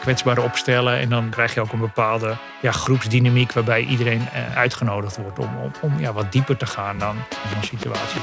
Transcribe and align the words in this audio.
kwetsbaar 0.00 0.38
opstellen. 0.38 0.98
En 0.98 1.08
dan 1.08 1.30
krijg 1.30 1.54
je 1.54 1.60
ook 1.60 1.72
een 1.72 1.78
bepaalde 1.78 2.36
ja, 2.60 2.72
groepsdynamiek 2.72 3.52
waarbij 3.52 3.82
iedereen 3.82 4.28
eh, 4.32 4.56
uitgenodigd 4.56 5.16
wordt 5.16 5.38
om, 5.38 5.56
om, 5.62 5.72
om 5.80 6.00
ja, 6.00 6.12
wat 6.12 6.32
dieper 6.32 6.56
te 6.56 6.66
gaan 6.66 6.98
dan 6.98 7.16
zo'n 7.52 7.62
situatie. 7.62 8.20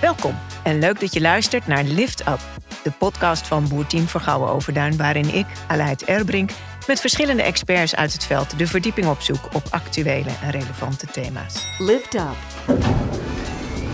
Welkom 0.00 0.38
en 0.62 0.78
leuk 0.78 1.00
dat 1.00 1.12
je 1.14 1.20
luistert 1.20 1.66
naar 1.66 1.84
Lift 1.84 2.20
Up, 2.20 2.40
de 2.82 2.90
podcast 2.90 3.46
van 3.46 3.68
Boerteam 3.68 4.08
Vergouwen 4.08 4.50
Overduin, 4.50 4.96
waarin 4.96 5.34
ik, 5.34 5.46
Aleid 5.66 6.04
Erbrink, 6.04 6.50
met 6.86 7.00
verschillende 7.00 7.42
experts 7.42 7.94
uit 7.94 8.12
het 8.12 8.24
veld 8.24 8.58
de 8.58 8.66
verdieping 8.66 9.06
opzoek 9.06 9.54
op 9.54 9.62
actuele 9.70 10.30
en 10.42 10.50
relevante 10.50 11.06
thema's. 11.06 11.66
Lift 11.78 12.14
up. 12.14 12.36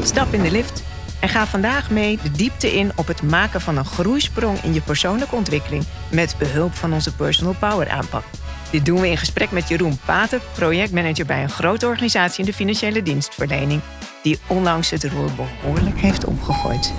Stap 0.02 0.32
in 0.32 0.43
de 0.43 0.50
lift 0.50 0.85
en 1.27 1.32
ga 1.32 1.46
vandaag 1.46 1.90
mee 1.90 2.18
de 2.22 2.30
diepte 2.30 2.77
in 2.77 2.92
op 2.96 3.06
het 3.06 3.23
maken 3.23 3.60
van 3.60 3.77
een 3.77 3.84
groeisprong 3.84 4.59
in 4.59 4.74
je 4.74 4.80
persoonlijke 4.80 5.34
ontwikkeling 5.34 5.84
met 6.10 6.37
behulp 6.38 6.74
van 6.74 6.92
onze 6.92 7.14
Personal 7.14 7.55
Power 7.55 7.88
aanpak. 7.88 8.24
Dit 8.70 8.84
doen 8.84 9.00
we 9.00 9.09
in 9.09 9.16
gesprek 9.16 9.50
met 9.50 9.69
Jeroen 9.69 9.98
Paten, 10.05 10.41
projectmanager 10.55 11.27
bij 11.27 11.42
een 11.42 11.50
grote 11.50 11.86
organisatie 11.86 12.41
in 12.41 12.45
de 12.45 12.52
financiële 12.52 13.02
dienstverlening, 13.02 13.80
die 14.23 14.38
onlangs 14.47 14.91
het 14.91 15.05
roer 15.05 15.30
behoorlijk 15.34 15.98
heeft 15.98 16.24
omgegooid. 16.24 16.92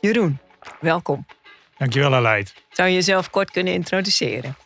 Jeroen, 0.00 0.38
welkom. 0.80 1.26
Dankjewel, 1.78 2.14
Aleid. 2.14 2.54
Zou 2.70 2.88
je 2.88 2.94
jezelf 2.94 3.30
kort 3.30 3.50
kunnen 3.50 3.72
introduceren? 3.72 4.56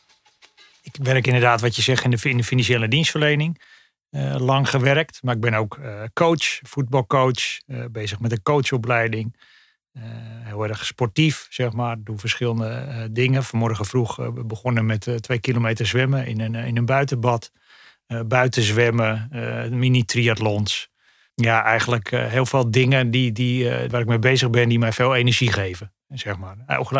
Ik 0.82 0.96
werk 1.02 1.26
inderdaad, 1.26 1.60
wat 1.60 1.76
je 1.76 1.82
zegt, 1.82 2.04
in 2.04 2.10
de, 2.10 2.18
in 2.22 2.36
de 2.36 2.44
financiële 2.44 2.88
dienstverlening. 2.88 3.60
Uh, 4.10 4.36
lang 4.38 4.70
gewerkt, 4.70 5.22
maar 5.22 5.34
ik 5.34 5.40
ben 5.40 5.54
ook 5.54 5.76
uh, 5.76 6.02
coach, 6.12 6.58
voetbalcoach, 6.62 7.60
uh, 7.66 7.84
bezig 7.90 8.20
met 8.20 8.32
een 8.32 8.42
coachopleiding. 8.42 9.36
heel 10.42 10.62
erg 10.68 10.86
sportief, 10.86 11.46
zeg 11.50 11.72
maar. 11.72 11.96
Doe 12.02 12.18
verschillende 12.18 13.08
dingen. 13.12 13.44
Vanmorgen 13.44 13.84
vroeg 13.84 14.32
begonnen 14.46 14.86
met 14.86 15.22
twee 15.22 15.38
kilometer 15.38 15.86
zwemmen 15.86 16.26
in 16.26 16.40
een, 16.40 16.54
in 16.54 16.76
een 16.76 16.84
buitenbad. 16.84 17.52
buiten 18.26 18.62
zwemmen, 18.62 19.28
mini-triathlons. 19.70 20.90
Ja, 21.34 21.64
eigenlijk 21.64 22.10
heel 22.10 22.46
veel 22.46 22.70
dingen 22.70 23.10
die, 23.10 23.32
die, 23.32 23.70
waar 23.88 24.00
ik 24.00 24.06
mee 24.06 24.18
bezig 24.18 24.50
ben 24.50 24.68
die 24.68 24.78
mij 24.78 24.92
veel 24.92 25.14
energie 25.14 25.52
geven. 25.52 25.92
Zeg 26.08 26.38
maar. 26.38 26.56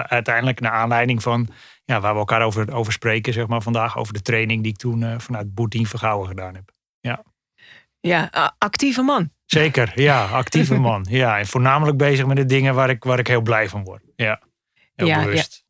Uiteindelijk 0.09 0.61
naar 0.61 0.73
aanleiding 0.73 1.23
van 1.23 1.49
ja, 1.85 2.01
waar 2.01 2.13
we 2.13 2.19
elkaar 2.19 2.43
over, 2.43 2.73
over 2.73 2.93
spreken, 2.93 3.33
zeg 3.33 3.47
maar, 3.47 3.63
vandaag 3.63 3.97
over 3.99 4.13
de 4.13 4.23
training 4.23 4.63
die 4.63 4.73
ik 4.73 4.79
toen 4.79 5.21
vanuit 5.21 5.55
Boetien 5.55 5.87
Vergouwen 5.87 6.29
gedaan 6.29 6.55
heb. 6.55 6.77
Ja, 7.09 8.31
ja 8.31 8.55
actieve 8.59 9.03
man. 9.03 9.31
Zeker, 9.47 9.93
ja, 10.01 10.25
actieve 10.25 10.79
man. 10.89 11.07
Ja, 11.09 11.39
en 11.39 11.47
voornamelijk 11.47 11.97
bezig 11.97 12.27
met 12.27 12.37
de 12.37 12.45
dingen 12.45 12.75
waar 12.75 12.91
ik, 12.91 13.05
waar 13.05 13.19
ik 13.19 13.27
heel 13.27 13.41
blij 13.41 13.69
van 13.69 13.85
word. 13.85 14.03
Ja, 14.17 14.41
heel 14.95 15.07
ja, 15.07 15.25
bewust. 15.25 15.67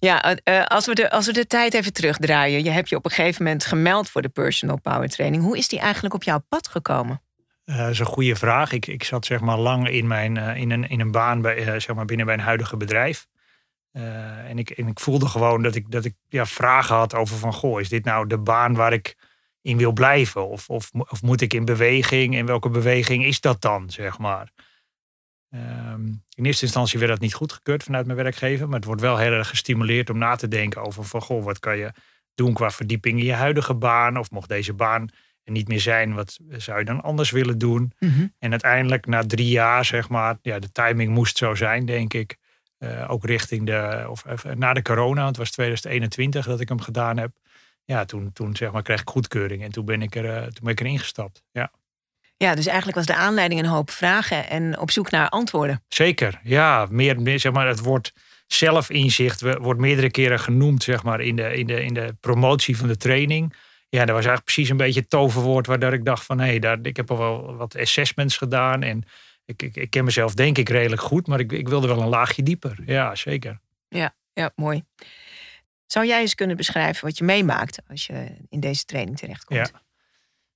Ja, 0.00 0.36
uh, 0.44 0.64
als, 0.64 0.86
we 0.86 0.94
de, 0.94 1.10
als 1.10 1.26
we 1.26 1.32
de 1.32 1.46
tijd 1.46 1.74
even 1.74 1.92
terugdraaien. 1.92 2.64
Je 2.64 2.70
hebt 2.70 2.88
je 2.88 2.96
op 2.96 3.04
een 3.04 3.10
gegeven 3.10 3.42
moment 3.44 3.64
gemeld 3.64 4.10
voor 4.10 4.22
de 4.22 4.28
personal 4.28 4.80
power 4.80 5.08
training. 5.08 5.42
Hoe 5.42 5.58
is 5.58 5.68
die 5.68 5.78
eigenlijk 5.78 6.14
op 6.14 6.22
jouw 6.22 6.44
pad 6.48 6.68
gekomen? 6.68 7.22
Uh, 7.64 7.76
dat 7.78 7.90
is 7.90 7.98
een 7.98 8.06
goede 8.06 8.36
vraag. 8.36 8.72
Ik, 8.72 8.86
ik 8.86 9.04
zat 9.04 9.26
zeg 9.26 9.40
maar 9.40 9.58
lang 9.58 9.88
in, 9.88 10.06
mijn, 10.06 10.36
uh, 10.36 10.56
in, 10.56 10.70
een, 10.70 10.88
in 10.88 11.00
een 11.00 11.10
baan 11.10 11.40
bij, 11.40 11.80
zeg 11.80 11.94
maar 11.94 12.04
binnen 12.04 12.26
mijn 12.26 12.40
huidige 12.40 12.76
bedrijf. 12.76 13.26
en, 13.92 14.58
ik, 14.58 14.70
en 14.70 14.86
ik 14.86 15.00
voelde 15.00 15.26
gewoon 15.26 15.62
dat 15.62 15.74
ik, 15.74 15.90
dat 15.90 16.04
ik 16.04 16.14
ja, 16.28 16.46
vragen 16.46 16.96
had 16.96 17.14
over 17.14 17.36
van... 17.36 17.52
Goh, 17.52 17.80
is 17.80 17.88
dit 17.88 18.04
nou 18.04 18.26
de 18.26 18.38
baan 18.38 18.74
waar 18.74 18.92
ik 18.92 19.16
in 19.62 19.76
wil 19.76 19.92
blijven? 19.92 20.48
Of, 20.48 20.68
of, 20.68 20.90
of 20.92 21.22
moet 21.22 21.40
ik 21.40 21.54
in 21.54 21.64
beweging? 21.64 22.36
En 22.36 22.46
welke 22.46 22.68
beweging 22.68 23.24
is 23.24 23.40
dat 23.40 23.60
dan, 23.60 23.90
zeg 23.90 24.18
maar? 24.18 24.52
Um, 25.54 26.24
in 26.34 26.44
eerste 26.44 26.64
instantie 26.64 26.98
werd 26.98 27.10
dat 27.10 27.20
niet 27.20 27.34
goedgekeurd 27.34 27.82
vanuit 27.82 28.06
mijn 28.06 28.18
werkgever. 28.18 28.66
Maar 28.66 28.76
het 28.76 28.84
wordt 28.84 29.00
wel 29.00 29.16
heel 29.16 29.32
erg 29.32 29.48
gestimuleerd 29.48 30.10
om 30.10 30.18
na 30.18 30.36
te 30.36 30.48
denken 30.48 30.82
over 30.82 31.04
van... 31.04 31.22
Goh, 31.22 31.44
wat 31.44 31.58
kan 31.58 31.78
je 31.78 31.92
doen 32.34 32.52
qua 32.52 32.70
verdieping 32.70 33.18
in 33.18 33.24
je 33.24 33.32
huidige 33.32 33.74
baan? 33.74 34.18
Of 34.18 34.30
mocht 34.30 34.48
deze 34.48 34.72
baan 34.72 35.08
er 35.44 35.52
niet 35.52 35.68
meer 35.68 35.80
zijn, 35.80 36.14
wat 36.14 36.38
zou 36.50 36.78
je 36.78 36.84
dan 36.84 37.02
anders 37.02 37.30
willen 37.30 37.58
doen? 37.58 37.92
Mhm. 37.98 38.26
En 38.38 38.50
uiteindelijk 38.50 39.06
na 39.06 39.26
drie 39.26 39.48
jaar, 39.48 39.84
zeg 39.84 40.08
maar... 40.08 40.38
Ja, 40.42 40.58
de 40.58 40.72
timing 40.72 41.10
moest 41.10 41.36
zo 41.36 41.54
zijn, 41.54 41.84
denk 41.84 42.14
ik. 42.14 42.36
Uh, 42.78 43.10
ook 43.10 43.24
richting 43.24 43.66
de... 43.66 44.06
Of 44.08 44.26
even, 44.26 44.58
na 44.58 44.72
de 44.72 44.82
corona, 44.82 45.26
het 45.26 45.36
was 45.36 45.50
2021 45.50 46.46
dat 46.46 46.60
ik 46.60 46.68
hem 46.68 46.80
gedaan 46.80 47.16
heb 47.16 47.30
ja, 47.88 48.04
toen, 48.04 48.32
toen 48.32 48.56
zeg 48.56 48.72
maar, 48.72 48.82
kreeg 48.82 49.00
ik 49.00 49.08
goedkeuring 49.08 49.62
en 49.62 49.70
toen 49.70 49.84
ben 49.84 50.02
ik, 50.02 50.14
er, 50.14 50.24
uh, 50.24 50.42
toen 50.42 50.62
ben 50.62 50.72
ik 50.72 50.80
erin 50.80 50.98
gestapt. 50.98 51.42
Ja. 51.52 51.70
ja, 52.36 52.54
dus 52.54 52.66
eigenlijk 52.66 52.96
was 52.96 53.06
de 53.06 53.14
aanleiding 53.14 53.60
een 53.60 53.66
hoop 53.66 53.90
vragen 53.90 54.48
en 54.48 54.78
op 54.78 54.90
zoek 54.90 55.10
naar 55.10 55.28
antwoorden. 55.28 55.82
Zeker, 55.88 56.40
ja. 56.42 56.86
Meer, 56.90 57.20
meer 57.20 57.40
zeg 57.40 57.52
maar, 57.52 57.66
het 57.66 57.80
woord 57.80 58.12
zelfinzicht 58.46 59.40
wordt 59.40 59.80
meerdere 59.80 60.10
keren 60.10 60.40
genoemd 60.40 60.82
zeg 60.82 61.02
maar, 61.02 61.20
in, 61.20 61.36
de, 61.36 61.54
in, 61.54 61.66
de, 61.66 61.84
in 61.84 61.94
de 61.94 62.16
promotie 62.20 62.76
van 62.76 62.88
de 62.88 62.96
training. 62.96 63.54
Ja, 63.88 63.98
dat 63.98 64.14
was 64.14 64.24
eigenlijk 64.24 64.44
precies 64.44 64.68
een 64.68 64.76
beetje 64.76 65.00
het 65.00 65.10
toverwoord 65.10 65.66
waardoor 65.66 65.92
ik 65.92 66.04
dacht 66.04 66.24
van... 66.24 66.38
hé, 66.38 66.46
hey, 66.46 66.58
daar, 66.58 66.78
ik 66.82 66.96
heb 66.96 67.10
al 67.10 67.18
wel 67.18 67.56
wat 67.56 67.78
assessments 67.78 68.36
gedaan 68.36 68.82
en 68.82 69.04
ik, 69.44 69.62
ik, 69.62 69.76
ik 69.76 69.90
ken 69.90 70.04
mezelf 70.04 70.34
denk 70.34 70.58
ik 70.58 70.68
redelijk 70.68 71.02
goed... 71.02 71.26
maar 71.26 71.40
ik, 71.40 71.52
ik 71.52 71.68
wilde 71.68 71.86
wel 71.86 72.02
een 72.02 72.08
laagje 72.08 72.42
dieper. 72.42 72.78
Ja, 72.86 73.14
zeker. 73.14 73.58
Ja, 73.88 74.14
ja 74.32 74.52
mooi. 74.54 74.82
Zou 75.88 76.06
jij 76.06 76.20
eens 76.20 76.34
kunnen 76.34 76.56
beschrijven 76.56 77.04
wat 77.04 77.18
je 77.18 77.24
meemaakt 77.24 77.78
als 77.88 78.06
je 78.06 78.36
in 78.48 78.60
deze 78.60 78.84
training 78.84 79.18
terechtkomt? 79.18 79.70
Ja. 79.72 79.86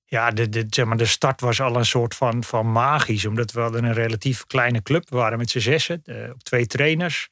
Ja, 0.05 0.31
de, 0.31 0.49
de, 0.49 0.65
zeg 0.69 0.85
maar, 0.85 0.97
de 0.97 1.05
start 1.05 1.41
was 1.41 1.61
al 1.61 1.75
een 1.75 1.85
soort 1.85 2.15
van, 2.15 2.43
van 2.43 2.71
magisch. 2.71 3.25
Omdat 3.25 3.51
we 3.51 3.59
hadden 3.59 3.83
een 3.83 3.93
relatief 3.93 4.45
kleine 4.45 4.81
club. 4.81 5.09
Waren 5.09 5.37
met 5.37 5.49
z'n 5.49 5.59
zessen, 5.59 6.01
uh, 6.05 6.29
op 6.29 6.43
twee 6.43 6.67
trainers. 6.67 7.29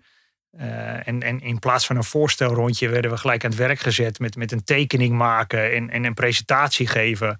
Uh, 0.51 1.07
en, 1.07 1.21
en 1.21 1.39
in 1.39 1.59
plaats 1.59 1.85
van 1.85 1.95
een 1.95 2.03
voorstelrondje 2.03 2.89
werden 2.89 3.11
we 3.11 3.17
gelijk 3.17 3.43
aan 3.43 3.49
het 3.49 3.59
werk 3.59 3.79
gezet 3.79 4.19
met, 4.19 4.35
met 4.35 4.51
een 4.51 4.63
tekening 4.63 5.13
maken 5.13 5.71
en, 5.71 5.89
en 5.89 6.03
een 6.03 6.13
presentatie 6.13 6.87
geven. 6.87 7.39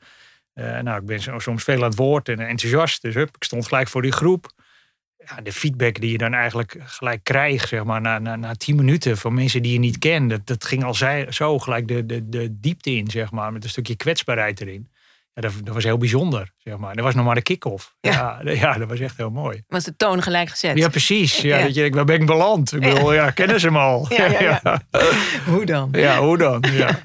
Uh, 0.53 0.79
nou, 0.79 0.99
ik 0.99 1.05
ben 1.05 1.41
soms 1.41 1.63
veel 1.63 1.75
aan 1.75 1.89
het 1.89 1.95
woord 1.95 2.29
en 2.29 2.39
enthousiast. 2.39 3.01
Dus 3.01 3.13
hup, 3.13 3.35
ik 3.35 3.43
stond 3.43 3.67
gelijk 3.67 3.87
voor 3.87 4.01
die 4.01 4.11
groep 4.11 4.51
ja, 5.25 5.41
de 5.41 5.53
feedback 5.53 5.99
die 6.01 6.11
je 6.11 6.17
dan 6.17 6.33
eigenlijk 6.33 6.77
gelijk 6.83 7.23
krijgt, 7.23 7.67
zeg 7.67 7.83
maar, 7.83 8.01
na, 8.01 8.19
na, 8.19 8.35
na 8.35 8.55
tien 8.55 8.75
minuten 8.75 9.17
van 9.17 9.33
mensen 9.33 9.61
die 9.61 9.73
je 9.73 9.79
niet 9.79 9.97
kent, 9.97 10.29
dat, 10.29 10.47
dat 10.47 10.65
ging 10.65 10.83
al 10.83 10.93
zo 11.29 11.59
gelijk 11.59 11.87
de, 11.87 12.05
de, 12.05 12.29
de 12.29 12.59
diepte 12.59 12.95
in, 12.95 13.07
zeg 13.07 13.31
maar, 13.31 13.53
met 13.53 13.63
een 13.63 13.69
stukje 13.69 13.95
kwetsbaarheid 13.95 14.61
erin. 14.61 14.89
Ja, 15.33 15.41
dat, 15.41 15.51
dat 15.63 15.73
was 15.73 15.83
heel 15.83 15.97
bijzonder, 15.97 16.51
zeg 16.57 16.77
maar. 16.77 16.95
Dat 16.95 17.03
was 17.03 17.15
nog 17.15 17.25
maar 17.25 17.35
de 17.35 17.41
kick-off. 17.41 17.95
Ja. 18.01 18.39
ja. 18.43 18.77
dat 18.77 18.87
was 18.87 18.99
echt 18.99 19.17
heel 19.17 19.29
mooi. 19.29 19.63
Was 19.67 19.83
de 19.83 19.95
toon 19.95 20.21
gelijk 20.21 20.49
gezet? 20.49 20.77
Ja, 20.77 20.89
precies. 20.89 21.41
Ja, 21.41 21.57
ja. 21.57 21.63
Weet 21.63 21.75
je, 21.75 21.89
waar 21.89 22.05
ben 22.05 22.19
ik 22.19 22.25
beland? 22.25 22.73
Ik 22.73 22.79
bedoel, 22.79 23.13
ja, 23.13 23.31
kennen 23.31 23.59
ze 23.59 23.65
hem 23.65 23.77
al. 23.77 24.07
Ja, 24.39 24.81
Hoe 25.45 25.65
dan? 25.65 25.89
Ja, 25.91 26.19
hoe 26.19 26.37
dan? 26.37 26.63
Ja. 26.71 26.99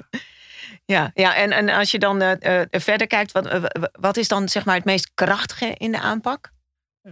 Ja, 0.85 1.11
ja 1.13 1.35
en, 1.35 1.51
en 1.51 1.69
als 1.69 1.91
je 1.91 1.99
dan 1.99 2.21
uh, 2.21 2.61
verder 2.69 3.07
kijkt, 3.07 3.31
wat, 3.31 3.77
wat 3.99 4.17
is 4.17 4.27
dan 4.27 4.49
zeg 4.49 4.65
maar 4.65 4.75
het 4.75 4.85
meest 4.85 5.11
krachtige 5.13 5.73
in 5.77 5.91
de 5.91 5.99
aanpak? 5.99 6.51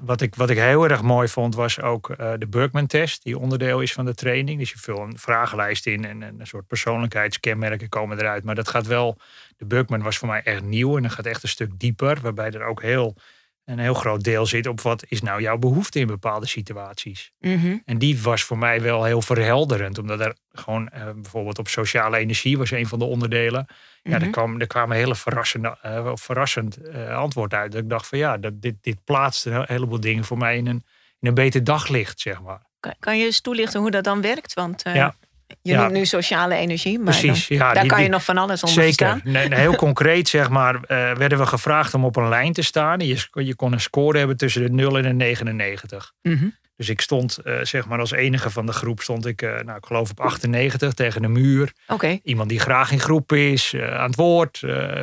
Wat 0.02 0.22
ik, 0.22 0.36
wat 0.36 0.50
ik 0.50 0.58
heel 0.58 0.84
erg 0.90 1.02
mooi 1.02 1.28
vond 1.28 1.56
was 1.56 1.82
ook 1.82 2.10
uh, 2.10 2.34
de 2.38 2.48
Berkman-test, 2.48 3.24
die 3.24 3.38
onderdeel 3.38 3.82
is 3.82 3.94
van 3.94 4.06
de 4.06 4.14
training. 4.14 4.60
Dus 4.60 4.72
je 4.72 4.78
vult 4.78 5.00
een 5.00 5.18
vragenlijst 5.18 5.86
in 5.86 6.06
en, 6.06 6.22
een 6.22 6.48
soort 6.48 6.68
persoonlijkheidskenmerken 6.68 7.90
komen 7.90 8.20
eruit. 8.20 8.44
Maar 8.44 8.56
dat 8.56 8.68
gaat 8.68 8.88
wel, 8.88 9.18
de 9.58 9.66
Berkman 9.66 10.02
was 10.02 10.18
voor 10.18 10.28
mij 10.28 10.42
echt 10.44 10.64
nieuw 10.64 10.98
en 10.98 11.04
dat 11.04 11.12
gaat 11.12 11.26
echt 11.26 11.44
een 11.44 11.50
stuk 11.50 11.80
dieper, 11.80 12.20
waarbij 12.22 12.52
er 12.52 12.66
ook 12.66 12.82
heel 12.82 13.16
een 13.66 13.80
heel 13.80 13.94
groot 13.94 14.24
deel 14.24 14.46
zit 14.46 14.68
op 14.68 14.82
wat 14.82 15.04
is 15.08 15.22
nou 15.22 15.42
jouw 15.42 15.58
behoefte 15.58 16.00
in 16.00 16.08
bepaalde 16.08 16.46
situaties. 16.48 17.32
Mm 17.40 17.82
En 17.86 17.98
die 17.98 18.22
was 18.22 18.44
voor 18.44 18.58
mij 18.58 18.82
wel 18.82 19.04
heel 19.04 19.22
verhelderend, 19.22 19.98
omdat 19.98 20.20
er 20.20 20.36
gewoon 20.52 20.90
uh, 20.96 21.04
bijvoorbeeld 21.16 21.60
op 21.60 21.68
sociale 21.68 22.18
energie 22.18 22.58
was 22.58 22.72
een 22.72 22.88
van 22.88 23.00
de 23.00 23.06
onderdelen. 23.06 23.68
Ja, 24.04 24.14
er, 24.14 24.20
mhm. 24.20 24.30
kwam, 24.30 24.60
er 24.60 24.68
kwamen 24.68 24.98
hele 24.98 25.16
verrassende, 25.16 25.78
uh, 25.86 26.12
verrassend 26.14 26.78
uh, 26.82 27.18
antwoord 27.18 27.54
uit. 27.54 27.72
Dat 27.72 27.82
ik 27.82 27.90
dacht 27.90 28.08
van 28.08 28.18
ja, 28.18 28.38
dat, 28.38 28.62
dit, 28.62 28.76
dit 28.82 29.04
plaatst 29.04 29.46
een 29.46 29.64
heleboel 29.68 30.00
dingen 30.00 30.24
voor 30.24 30.38
mij 30.38 30.58
in 30.58 30.68
een, 30.68 30.84
in 31.20 31.28
een 31.28 31.34
beter 31.34 31.64
daglicht, 31.64 32.20
zeg 32.20 32.42
maar. 32.42 32.62
Kan, 32.80 32.94
kan 33.00 33.18
je 33.18 33.26
eens 33.26 33.42
toelichten 33.42 33.80
hoe 33.80 33.92
dat 33.92 34.04
dan 34.04 34.22
werkt? 34.22 34.54
Want 34.54 34.82
ja. 34.84 35.16
Je 35.62 35.76
noemt 35.76 35.92
nu 35.92 36.06
sociale 36.06 36.56
energie, 36.56 37.00
maar 37.00 37.18
Precies, 37.20 37.48
ja, 37.48 37.74
daar 37.74 37.86
kan 37.86 38.04
je 38.04 38.10
nog 38.10 38.24
van 38.24 38.38
alles 38.38 38.64
onder 38.64 38.84
Zeker. 38.84 39.22
Heel 39.50 39.76
concreet 39.76 40.28
zeg 40.28 40.50
maar, 40.50 40.76
uh, 40.76 40.80
werden 41.14 41.38
we 41.38 41.46
gevraagd 41.46 41.94
om 41.94 42.06
op 42.06 42.16
een 42.16 42.30
lijn 42.30 42.54
te 42.54 42.62
staan. 42.62 43.00
Je, 43.00 43.28
je 43.32 43.56
kon 43.56 43.74
een 43.74 43.80
score 43.80 44.18
hebben 44.18 44.38
tussen 44.38 44.62
de 44.62 44.70
0 44.70 44.98
en 44.98 45.04
de 45.04 45.14
99. 45.14 46.14
Mm 46.22 46.56
Dus 46.76 46.90
ik 46.90 47.02
stond 47.02 47.40
uh, 47.44 47.60
zeg 47.62 47.88
maar 47.88 48.00
als 48.00 48.12
enige 48.12 48.50
van 48.50 48.66
de 48.66 48.72
groep 48.72 49.02
stond 49.02 49.26
ik, 49.26 49.42
uh, 49.42 49.50
nou, 49.50 49.78
ik 49.78 49.86
geloof 49.86 50.10
op 50.10 50.20
98 50.20 50.94
tegen 50.94 51.22
de 51.22 51.28
muur. 51.28 51.74
Okay. 51.88 52.20
Iemand 52.24 52.50
die 52.50 52.60
graag 52.60 52.92
in 52.92 53.00
groep 53.00 53.32
is, 53.32 53.76
aan 53.76 54.06
het 54.06 54.16
woord, 54.16 54.62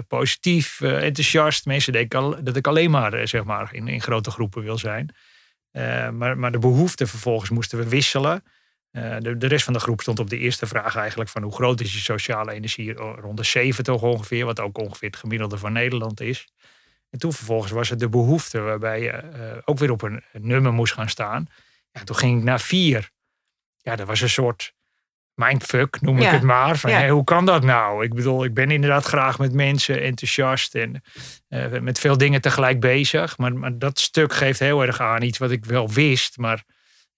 positief, 0.09 0.81
enthousiast. 0.81 1.67
Mensen 1.67 1.93
denken 1.93 2.45
dat 2.45 2.57
ik 2.57 2.67
alleen 2.67 2.91
maar, 2.91 3.29
zeg 3.29 3.45
maar 3.45 3.69
in, 3.73 3.89
in 3.89 4.01
grote 4.01 4.31
groepen 4.31 4.63
wil 4.63 4.79
zijn. 4.79 5.15
maar, 6.13 6.39
maar 6.39 6.53
de 6.53 6.59
behoefte 6.59 7.07
vervolgens 7.07 7.51
moesten 7.51 7.79
we 7.79 7.89
wisselen. 7.89 8.43
Uh, 8.93 9.17
de, 9.19 9.37
de, 9.37 9.47
rest 9.47 9.65
van 9.65 9.73
de 9.73 9.79
groep 9.81 10.01
stond 10.01 10.19
op 10.19 10.31
de 10.31 10.39
eerste 10.39 10.67
vraag 10.67 10.97
eigenlijk 10.97 11.31
van 11.31 11.43
hoe 11.43 11.55
groot 11.55 11.81
is 11.81 11.93
je 11.93 11.99
sociale 11.99 12.53
energie? 12.53 12.93
Rond 12.93 13.37
de 13.37 13.45
70 13.45 14.03
ongeveer, 14.03 14.45
wat 14.45 14.61
ook 14.61 14.79
ongeveer 14.79 15.09
het 15.09 15.19
gemiddelde 15.19 15.59
van 15.59 15.73
Nederland 15.73 16.21
is. 16.21 16.49
En 17.11 17.19
toen 17.19 17.33
vervolgens 17.33 17.73
was 17.73 17.89
het 17.89 17.99
de 17.99 18.09
behoefte 18.09 18.61
waarbij 18.61 19.01
je 19.01 19.13
uh, 19.13 19.59
ook 19.65 19.79
weer 19.79 19.91
op 19.91 20.03
een, 20.03 20.23
nummer 20.33 20.73
moest 20.73 20.93
gaan 20.93 21.09
staan. 21.09 21.47
Ja, 21.91 22.05
toen 22.05 22.17
ging 22.17 22.39
ik 22.39 22.45
naar 22.45 22.61
vier. 22.61 23.11
Ja, 23.77 23.97
dat 23.97 24.07
was 24.07 24.21
een 24.21 24.29
soort 24.29 24.75
mindfuck, 25.35 26.01
noem 26.01 26.17
ik 26.17 26.23
Ja. 26.23 26.31
het 26.31 26.43
maar. 26.43 26.77
Van, 26.79 26.91
Ja. 26.91 26.99
hé, 26.99 27.09
hoe 27.09 27.25
kan 27.25 27.47
dat 27.47 27.63
nou? 27.63 28.05
Ik 28.05 28.15
bedoel, 28.15 28.45
ik 28.45 28.55
ben 28.55 28.71
inderdaad 28.71 29.05
graag 29.05 29.39
met 29.39 29.53
mensen, 29.53 30.03
enthousiast 30.03 30.75
en 30.75 31.03
eh, 31.49 31.81
met 31.81 31.99
veel 31.99 32.19
dingen 32.19 32.41
tegelijk 32.41 32.81
bezig. 32.81 33.39
Maar, 33.39 33.55
maar 33.55 33.79
dat 33.79 33.99
stuk 33.99 34.33
geeft 34.33 34.59
heel 34.59 34.83
erg 34.83 35.01
aan 35.01 35.23
iets 35.23 35.39
wat 35.39 35.51
ik 35.51 35.65
wel 35.65 35.89
wist, 35.89 36.39
maar 36.39 36.65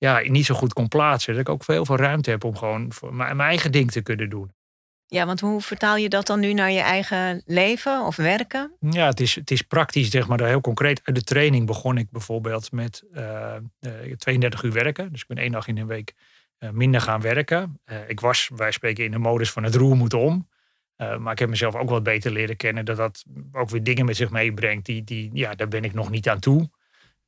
ja, 0.04 0.30
niet 0.30 0.44
zo 0.44 0.54
goed 0.54 0.72
kon 0.72 0.88
plaatsen. 0.88 1.32
Dat 1.32 1.42
ik 1.42 1.48
ook 1.48 1.66
heel 1.66 1.84
veel 1.84 1.96
ruimte 1.96 2.30
heb 2.30 2.44
om 2.44 2.56
gewoon 2.56 2.92
mijn, 3.00 3.36
mijn 3.36 3.48
eigen 3.48 3.72
ding 3.72 3.90
te 3.90 4.02
kunnen 4.02 4.30
doen. 4.30 4.52
Ja, 5.06 5.26
want 5.26 5.40
hoe 5.40 5.60
vertaal 5.60 5.96
je 5.96 6.08
dat 6.08 6.26
dan 6.26 6.40
nu 6.40 6.52
naar 6.52 6.70
je 6.70 6.80
eigen 6.80 7.42
leven 7.46 8.00
of 8.06 8.16
werken? 8.16 8.76
Ja, 8.80 9.06
het 9.06 9.20
is, 9.20 9.34
het 9.34 9.50
is 9.50 9.62
praktisch, 9.62 10.10
zeg 10.10 10.28
maar, 10.28 10.44
heel 10.44 10.60
concreet. 10.60 11.00
Uit 11.04 11.16
de 11.16 11.22
training 11.22 11.66
begon 11.66 11.98
ik 11.98 12.10
bijvoorbeeld 12.10 12.72
met 12.72 13.04
eh, 13.12 13.54
eh, 13.80 14.16
32 14.16 14.62
uur 14.62 14.72
werken. 14.72 15.12
Dus 15.12 15.20
ik 15.20 15.26
ben 15.26 15.38
één 15.38 15.52
dag 15.52 15.66
in 15.66 15.74
de 15.74 15.84
week 15.84 16.14
eh, 16.64 16.70
minder 16.70 17.00
gaan 17.00 17.20
werken. 17.20 17.80
Eh, 17.84 18.08
ik 18.08 18.20
was, 18.20 18.50
wij 18.56 18.70
spreken, 18.70 19.04
in 19.04 19.10
de 19.10 19.18
modus 19.18 19.50
van 19.50 19.62
het 19.62 19.74
roer 19.74 19.96
moet 19.96 20.14
om. 20.14 20.48
Eh, 20.96 21.16
maar 21.16 21.32
ik 21.32 21.38
heb 21.38 21.48
mezelf 21.48 21.74
ook 21.74 21.88
wat 21.88 22.02
beter 22.02 22.30
leren 22.30 22.56
kennen. 22.56 22.84
Dat 22.84 22.96
dat 22.96 23.24
ook 23.52 23.70
weer 23.70 23.82
dingen 23.82 24.04
met 24.04 24.16
zich 24.16 24.30
meebrengt. 24.30 24.86
Die, 24.86 25.04
die, 25.04 25.30
ja, 25.32 25.54
daar 25.54 25.68
ben 25.68 25.84
ik 25.84 25.94
nog 25.94 26.10
niet 26.10 26.28
aan 26.28 26.38
toe. 26.38 26.70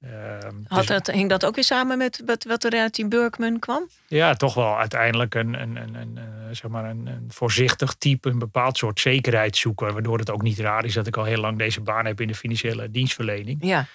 Ehm, 0.00 0.54
Had 0.68 0.78
dus- 0.78 0.86
dat, 0.86 1.06
hing 1.06 1.28
dat 1.28 1.44
ook 1.44 1.54
weer 1.54 1.64
samen 1.64 1.98
met 1.98 2.22
wat, 2.26 2.44
wat 2.44 2.64
er 2.64 2.72
uit 2.80 2.94
die 2.94 3.08
Burkman 3.08 3.58
kwam? 3.58 3.88
ja, 4.06 4.34
toch 4.34 4.54
wel 4.54 4.78
uiteindelijk 4.78 5.34
een, 5.34 5.60
een, 5.60 5.76
een, 5.76 5.94
een, 5.94 6.18
eh, 6.18 6.24
zeg 6.50 6.70
maar 6.70 6.84
een, 6.84 7.06
een 7.06 7.24
voorzichtig 7.28 7.94
type, 7.94 8.28
een 8.28 8.38
bepaald 8.38 8.76
soort 8.76 9.00
zekerheid 9.00 9.56
zoeken. 9.56 9.92
Waardoor 9.92 10.18
het 10.18 10.30
ook 10.30 10.42
niet 10.42 10.58
raar 10.58 10.84
is 10.84 10.94
dat 10.94 11.06
ik 11.06 11.16
al 11.16 11.24
heel 11.24 11.40
lang 11.40 11.58
deze 11.58 11.80
baan 11.80 12.06
heb 12.06 12.20
in 12.20 12.28
de 12.28 12.34
financiële 12.34 12.90
dienstverlening. 12.90 13.58
Ja, 13.64 13.86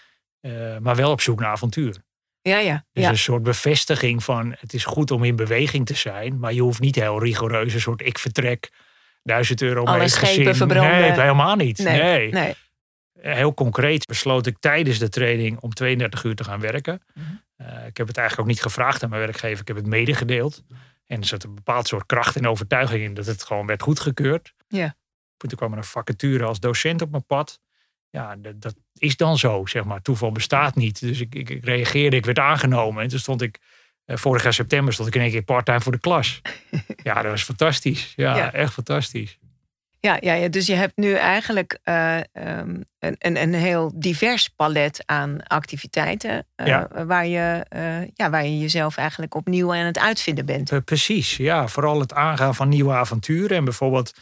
Eh, 0.41 0.77
maar 0.77 0.95
wel 0.95 1.11
op 1.11 1.21
zoek 1.21 1.39
naar 1.39 1.49
avontuur. 1.51 1.95
ja, 2.41 2.57
ja. 2.57 2.85
Dus 2.91 3.03
ja. 3.03 3.09
een 3.09 3.17
soort 3.17 3.43
bevestiging 3.43 4.23
van 4.23 4.55
het 4.59 4.73
is 4.73 4.85
goed 4.85 5.11
om 5.11 5.23
in 5.23 5.35
beweging 5.35 5.85
te 5.85 5.95
zijn. 5.95 6.39
Maar 6.39 6.53
je 6.53 6.61
hoeft 6.61 6.79
niet 6.79 6.95
heel 6.95 7.23
rigoureus 7.23 7.73
een 7.73 7.79
soort 7.79 8.01
ik 8.05 8.17
vertrek. 8.17 8.69
Duizend 9.23 9.61
euro 9.61 9.83
Alle 9.83 9.97
mee 9.97 10.07
schepen 10.07 10.35
gezin. 10.35 10.55
verbranden. 10.55 10.99
Nee, 10.99 11.11
helemaal 11.11 11.55
niet. 11.55 11.77
Nee, 11.77 12.01
Nee. 12.01 12.31
nee. 12.31 12.55
Heel 13.21 13.53
concreet 13.53 14.05
besloot 14.05 14.45
ik 14.45 14.57
tijdens 14.59 14.99
de 14.99 15.09
training 15.09 15.59
om 15.59 15.73
32 15.73 16.23
uur 16.23 16.35
te 16.35 16.43
gaan 16.43 16.59
werken. 16.59 17.01
Mhm. 17.13 17.25
Eh, 17.55 17.85
ik 17.85 17.97
heb 17.97 18.07
het 18.07 18.17
eigenlijk 18.17 18.39
ook 18.39 18.53
niet 18.55 18.61
gevraagd 18.63 19.03
aan 19.03 19.09
mijn 19.09 19.21
werkgever. 19.21 19.61
Ik 19.61 19.67
heb 19.67 19.75
het 19.77 19.85
medegedeeld. 19.85 20.63
En 21.05 21.19
er 21.19 21.25
zat 21.25 21.43
een 21.43 21.55
bepaald 21.55 21.87
soort 21.87 22.05
kracht 22.05 22.35
en 22.35 22.47
overtuiging 22.47 23.03
in 23.03 23.13
dat 23.13 23.25
het 23.25 23.43
gewoon 23.43 23.65
werd 23.65 23.81
goedgekeurd. 23.81 24.53
Ja. 24.67 24.95
Toen 25.37 25.49
kwam 25.49 25.71
er 25.71 25.77
een 25.77 25.83
vacature 25.83 26.43
als 26.43 26.59
docent 26.59 27.01
op 27.01 27.11
mijn 27.11 27.25
pad. 27.25 27.59
Ja, 28.09 28.35
dat, 28.35 28.61
dat 28.61 28.75
is 28.97 29.15
dan 29.17 29.37
zo, 29.37 29.65
zeg 29.65 29.83
maar. 29.83 30.01
Toeval 30.01 30.31
bestaat 30.31 30.75
niet. 30.75 30.99
Dus 30.99 31.19
ik, 31.19 31.35
ik, 31.35 31.49
ik 31.49 31.65
reageerde, 31.65 32.15
ik 32.15 32.25
werd 32.25 32.39
aangenomen. 32.39 33.03
En 33.03 33.09
toen 33.09 33.19
stond 33.19 33.41
ik, 33.41 33.59
eh, 34.05 34.17
vorig 34.17 34.43
jaar 34.43 34.53
september, 34.53 34.93
stond 34.93 35.07
ik 35.07 35.15
in 35.15 35.21
één 35.21 35.31
keer 35.31 35.41
part-time 35.43 35.81
voor 35.81 35.91
de 35.91 35.99
klas. 35.99 36.41
ja, 37.03 37.13
dat 37.21 37.31
was 37.31 37.43
fantastisch. 37.43 38.13
Ja, 38.15 38.37
Ja. 38.37 38.53
echt 38.53 38.73
fantastisch. 38.73 39.37
Ja, 40.03 40.17
ja, 40.19 40.33
ja, 40.33 40.47
dus 40.47 40.65
je 40.65 40.73
hebt 40.73 40.97
nu 40.97 41.13
eigenlijk 41.13 41.79
eh, 41.83 42.17
ehm, 42.17 42.81
een, 42.99 43.15
een, 43.19 43.41
een 43.41 43.53
heel 43.53 43.91
divers 43.95 44.47
palet 44.47 45.03
aan 45.05 45.43
activiteiten. 45.47 46.47
eh, 46.55 46.67
Ja. 46.67 47.05
waar, 47.05 47.27
je, 47.27 47.65
eh, 47.69 48.07
ja, 48.13 48.29
waar 48.29 48.45
je 48.45 48.59
jezelf 48.59 48.97
eigenlijk 48.97 49.35
opnieuw 49.35 49.73
aan 49.73 49.85
het 49.85 49.99
uitvinden 49.99 50.45
bent. 50.45 50.85
Precies, 50.85 51.37
ja. 51.37 51.67
Vooral 51.67 51.99
het 51.99 52.13
aangaan 52.13 52.55
van 52.55 52.69
nieuwe 52.69 52.93
avonturen. 52.93 53.57
En 53.57 53.63
bijvoorbeeld 53.63 54.13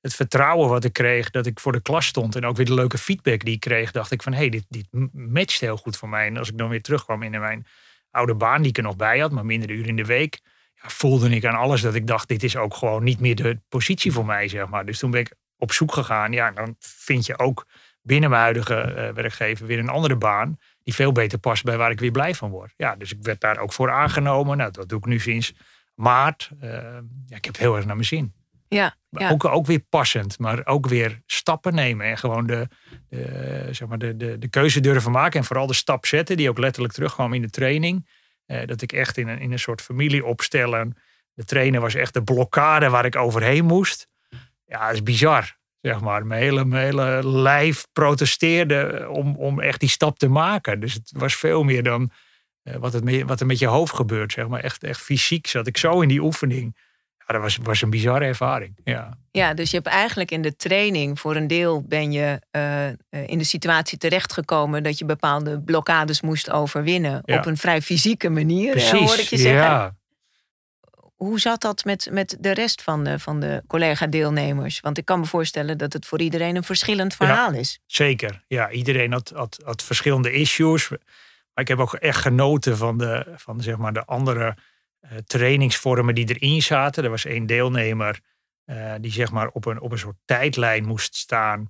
het 0.00 0.14
vertrouwen 0.14 0.68
wat 0.68 0.84
ik 0.84 0.92
kreeg 0.92 1.30
dat 1.30 1.46
ik 1.46 1.60
voor 1.60 1.72
de 1.72 1.82
klas 1.82 2.06
stond. 2.06 2.36
En 2.36 2.44
ook 2.46 2.56
weer 2.56 2.66
de 2.66 2.74
leuke 2.74 2.98
feedback 2.98 3.44
die 3.44 3.54
ik 3.54 3.60
kreeg. 3.60 3.90
Dacht 3.90 4.10
ik 4.10 4.22
van, 4.22 4.32
hé, 4.32 4.38
hey, 4.38 4.48
dit, 4.48 4.64
dit 4.68 4.86
matcht 5.12 5.60
heel 5.60 5.76
goed 5.76 5.96
voor 5.96 6.08
mij. 6.08 6.26
En 6.26 6.36
als 6.36 6.48
ik 6.50 6.58
dan 6.58 6.68
weer 6.68 6.82
terugkwam 6.82 7.22
in 7.22 7.30
mijn 7.40 7.66
oude 8.10 8.34
baan 8.34 8.60
die 8.60 8.70
ik 8.70 8.76
er 8.76 8.82
nog 8.82 8.96
bij 8.96 9.18
had. 9.18 9.30
Maar 9.30 9.46
minder 9.46 9.70
uren 9.70 9.88
in 9.88 9.96
de 9.96 10.04
week. 10.04 10.40
Voelde 10.86 11.28
ik 11.28 11.44
aan 11.44 11.54
alles 11.54 11.80
dat 11.80 11.94
ik 11.94 12.06
dacht, 12.06 12.28
dit 12.28 12.42
is 12.42 12.56
ook 12.56 12.74
gewoon 12.74 13.04
niet 13.04 13.20
meer 13.20 13.34
de 13.34 13.60
positie 13.68 14.12
voor 14.12 14.26
mij, 14.26 14.48
zeg 14.48 14.68
maar. 14.68 14.84
Dus 14.84 14.98
toen 14.98 15.10
ben 15.10 15.20
ik 15.20 15.34
op 15.56 15.72
zoek 15.72 15.92
gegaan. 15.92 16.32
Ja, 16.32 16.50
dan 16.50 16.76
vind 16.78 17.26
je 17.26 17.38
ook 17.38 17.66
binnen 18.02 18.30
mijn 18.30 18.42
huidige 18.42 18.74
eh, 18.74 19.12
werkgever 19.12 19.66
weer 19.66 19.78
een 19.78 19.88
andere 19.88 20.16
baan. 20.16 20.58
Die 20.82 20.94
veel 20.94 21.12
beter 21.12 21.38
past 21.38 21.64
bij 21.64 21.76
waar 21.76 21.90
ik 21.90 22.00
weer 22.00 22.10
blij 22.10 22.34
van 22.34 22.50
word. 22.50 22.72
Ja, 22.76 22.96
dus 22.96 23.12
ik 23.12 23.18
werd 23.22 23.40
daar 23.40 23.58
ook 23.58 23.72
voor 23.72 23.90
aangenomen. 23.90 24.56
Nou, 24.56 24.70
dat 24.70 24.88
doe 24.88 24.98
ik 24.98 25.06
nu 25.06 25.20
sinds 25.20 25.54
maart. 25.94 26.50
Eh, 26.60 26.70
ja, 27.26 27.36
ik 27.36 27.44
heb 27.44 27.56
heel 27.56 27.76
erg 27.76 27.84
naar 27.84 27.94
mijn 27.94 28.08
zin. 28.08 28.34
Ja, 28.68 28.96
ook, 29.10 29.44
ook 29.44 29.66
weer 29.66 29.80
passend, 29.80 30.38
maar 30.38 30.66
ook 30.66 30.88
weer 30.88 31.22
stappen 31.26 31.74
nemen. 31.74 32.06
En 32.06 32.18
gewoon 32.18 32.46
de, 32.46 32.68
de, 33.08 33.68
zeg 33.70 33.88
maar 33.88 33.98
de, 33.98 34.16
de, 34.16 34.38
de 34.38 34.48
keuze 34.48 34.80
durven 34.80 35.12
maken. 35.12 35.40
En 35.40 35.46
vooral 35.46 35.66
de 35.66 35.74
stap 35.74 36.06
zetten, 36.06 36.36
die 36.36 36.48
ook 36.48 36.58
letterlijk 36.58 36.94
terugkwam 36.94 37.32
in 37.32 37.42
de 37.42 37.50
training. 37.50 38.08
Eh, 38.46 38.66
dat 38.66 38.82
ik 38.82 38.92
echt 38.92 39.16
in 39.16 39.28
een, 39.28 39.38
in 39.38 39.52
een 39.52 39.58
soort 39.58 39.82
familie 39.82 40.24
opstellen. 40.24 40.96
De 41.34 41.44
trainer 41.44 41.80
was 41.80 41.94
echt 41.94 42.14
de 42.14 42.22
blokkade 42.22 42.88
waar 42.88 43.04
ik 43.04 43.16
overheen 43.16 43.64
moest. 43.64 44.08
Ja, 44.64 44.86
dat 44.86 44.94
is 44.94 45.02
bizar. 45.02 45.56
Zeg 45.80 46.00
maar. 46.00 46.26
Mijn 46.26 46.42
hele, 46.42 46.76
hele 46.76 47.28
lijf 47.28 47.86
protesteerde 47.92 49.08
om, 49.10 49.36
om 49.36 49.60
echt 49.60 49.80
die 49.80 49.88
stap 49.88 50.18
te 50.18 50.28
maken. 50.28 50.80
Dus 50.80 50.94
het 50.94 51.12
was 51.16 51.36
veel 51.36 51.62
meer 51.62 51.82
dan 51.82 52.10
eh, 52.62 52.76
wat, 52.76 52.92
het, 52.92 53.22
wat 53.22 53.40
er 53.40 53.46
met 53.46 53.58
je 53.58 53.66
hoofd 53.66 53.94
gebeurt. 53.94 54.32
Zeg 54.32 54.48
maar. 54.48 54.60
echt, 54.60 54.82
echt 54.82 55.00
fysiek 55.00 55.46
zat 55.46 55.66
ik 55.66 55.76
zo 55.76 56.00
in 56.00 56.08
die 56.08 56.22
oefening. 56.22 56.76
Ja, 57.26 57.34
dat 57.34 57.42
was, 57.42 57.58
was 57.62 57.82
een 57.82 57.90
bizarre 57.90 58.24
ervaring. 58.24 58.76
Ja. 58.84 59.18
ja, 59.30 59.54
dus 59.54 59.70
je 59.70 59.76
hebt 59.76 59.88
eigenlijk 59.88 60.30
in 60.30 60.42
de 60.42 60.56
training 60.56 61.20
voor 61.20 61.36
een 61.36 61.46
deel 61.46 61.82
ben 61.82 62.12
je 62.12 62.40
eh, 62.50 62.88
eh, 62.88 62.94
in 63.26 63.38
de 63.38 63.44
situatie 63.44 63.98
terechtgekomen 63.98 64.82
dat 64.82 64.98
je 64.98 65.04
bepaalde 65.04 65.60
blokkades 65.60 66.20
moest 66.20 66.50
overwinnen. 66.50 67.22
Ja. 67.24 67.38
Op 67.38 67.46
een 67.46 67.56
vrij 67.56 67.82
fysieke 67.82 68.28
manier, 68.28 68.70
Precies. 68.70 68.90
hoor 68.90 69.18
ik 69.18 69.28
je 69.28 69.36
zeggen. 69.36 69.62
Ja. 69.62 69.94
Hoe 71.14 71.40
zat 71.40 71.60
dat 71.60 71.84
met, 71.84 72.08
met 72.10 72.36
de 72.40 72.54
rest 72.54 72.82
van 72.82 73.04
de, 73.04 73.18
van 73.18 73.40
de 73.40 73.62
collega-deelnemers? 73.66 74.80
Want 74.80 74.98
ik 74.98 75.04
kan 75.04 75.20
me 75.20 75.26
voorstellen 75.26 75.78
dat 75.78 75.92
het 75.92 76.06
voor 76.06 76.20
iedereen 76.20 76.56
een 76.56 76.64
verschillend 76.64 77.14
verhaal 77.14 77.52
is. 77.52 77.80
Zeker. 77.86 78.44
Ja, 78.48 78.70
iedereen 78.70 79.12
had, 79.12 79.32
had, 79.34 79.60
had 79.64 79.82
verschillende 79.82 80.32
issues. 80.32 80.88
Maar 80.88 81.64
ik 81.64 81.68
heb 81.68 81.78
ook 81.78 81.94
echt 81.94 82.20
genoten 82.20 82.76
van 82.76 82.98
de, 82.98 83.32
van 83.36 83.60
zeg 83.60 83.76
maar 83.76 83.92
de 83.92 84.04
andere 84.04 84.56
trainingsvormen 85.26 86.14
die 86.14 86.34
erin 86.38 86.62
zaten. 86.62 87.04
Er 87.04 87.10
was 87.10 87.24
één 87.24 87.46
deelnemer 87.46 88.20
eh, 88.64 88.92
die 89.00 89.12
zeg 89.12 89.32
maar 89.32 89.48
op 89.48 89.64
een, 89.66 89.80
op 89.80 89.92
een 89.92 89.98
soort 89.98 90.16
tijdlijn 90.24 90.84
moest 90.86 91.14
staan. 91.14 91.66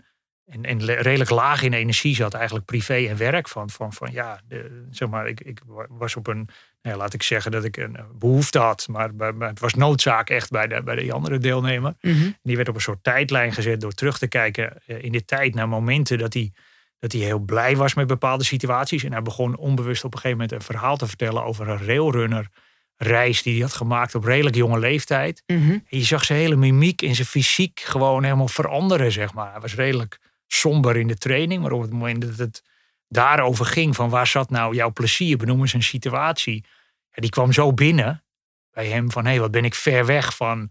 En, 0.46 0.64
en 0.64 0.84
redelijk 0.84 1.30
laag 1.30 1.62
in 1.62 1.72
energie 1.72 2.14
zat, 2.14 2.34
eigenlijk 2.34 2.66
privé 2.66 2.94
en 2.94 3.16
werk. 3.16 3.48
Van, 3.48 3.70
van, 3.70 3.92
van 3.92 4.12
ja, 4.12 4.40
de, 4.48 4.86
zeg 4.90 5.08
maar, 5.08 5.28
ik, 5.28 5.40
ik 5.40 5.60
wa- 5.66 5.86
was 5.88 6.16
op 6.16 6.26
een, 6.26 6.36
nou 6.82 6.96
ja, 6.96 6.96
laat 6.96 7.14
ik 7.14 7.22
zeggen 7.22 7.50
dat 7.50 7.64
ik 7.64 7.76
een 7.76 7.96
eh, 7.96 8.04
behoefte 8.14 8.58
had. 8.58 8.88
Maar, 8.90 9.10
het 9.38 9.60
was 9.60 9.74
noodzaak 9.74 10.30
echt 10.30 10.50
bij 10.50 10.66
de, 10.66 10.82
bij 10.82 10.96
die 10.96 11.12
andere 11.12 11.38
deelnemer. 11.38 11.94
Die 12.42 12.56
werd 12.56 12.68
op 12.68 12.74
een 12.74 12.80
soort 12.80 13.02
tijdlijn 13.04 13.52
gezet 13.52 13.80
door 13.80 13.92
terug 13.92 14.18
te 14.18 14.28
kijken 14.28 14.82
eh, 14.86 15.02
in 15.02 15.12
de 15.12 15.24
tijd 15.24 15.54
naar 15.54 15.68
momenten 15.68 16.18
dat 16.18 16.32
hij, 16.34 16.52
dat 16.98 17.12
hij 17.12 17.20
heel 17.20 17.38
blij 17.38 17.76
was 17.76 17.94
met 17.94 18.06
bepaalde 18.06 18.44
situaties. 18.44 19.04
En 19.04 19.12
hij 19.12 19.22
begon 19.22 19.56
onbewust 19.56 20.04
op 20.04 20.12
een 20.14 20.20
gegeven 20.20 20.38
moment 20.38 20.58
een 20.58 20.66
verhaal 20.66 20.96
te 20.96 21.06
vertellen 21.06 21.44
over 21.44 21.68
een 21.68 21.86
railrunner 21.86 22.48
reis 22.96 23.42
die 23.42 23.52
hij 23.52 23.62
had 23.62 23.72
gemaakt 23.72 24.14
op 24.14 24.24
redelijk 24.24 24.56
jonge 24.56 24.78
leeftijd. 24.78 25.42
Mhm. 25.46 25.70
En 25.70 25.82
je 25.88 26.04
zag 26.04 26.24
zijn 26.24 26.38
hele 26.38 26.56
mimiek 26.56 27.02
en 27.02 27.14
zijn 27.14 27.26
fysiek 27.26 27.80
gewoon 27.80 28.24
helemaal 28.24 28.48
veranderen, 28.48 29.12
zeg 29.12 29.34
maar. 29.34 29.50
Hij 29.50 29.60
was 29.60 29.74
redelijk 29.74 30.18
somber 30.46 30.96
in 30.96 31.06
de 31.06 31.18
training, 31.18 31.62
maar 31.62 31.72
op 31.72 31.80
het 31.80 31.92
moment 31.92 32.20
dat 32.20 32.36
het 32.36 32.62
daarover 33.08 33.66
ging 33.66 33.96
van 33.96 34.10
waar 34.10 34.26
zat 34.26 34.50
nou 34.50 34.74
jouw 34.74 34.92
plezier, 34.92 35.36
benoem 35.36 35.60
eens 35.60 35.72
een 35.72 35.82
situatie. 35.82 36.64
Ja, 37.10 37.20
die 37.20 37.30
kwam 37.30 37.52
zo 37.52 37.72
binnen 37.72 38.24
bij 38.70 38.86
hem 38.86 39.10
van 39.10 39.24
hé, 39.24 39.30
hey, 39.30 39.40
wat 39.40 39.50
ben 39.50 39.64
ik 39.64 39.74
ver 39.74 40.06
weg 40.06 40.36
van 40.36 40.70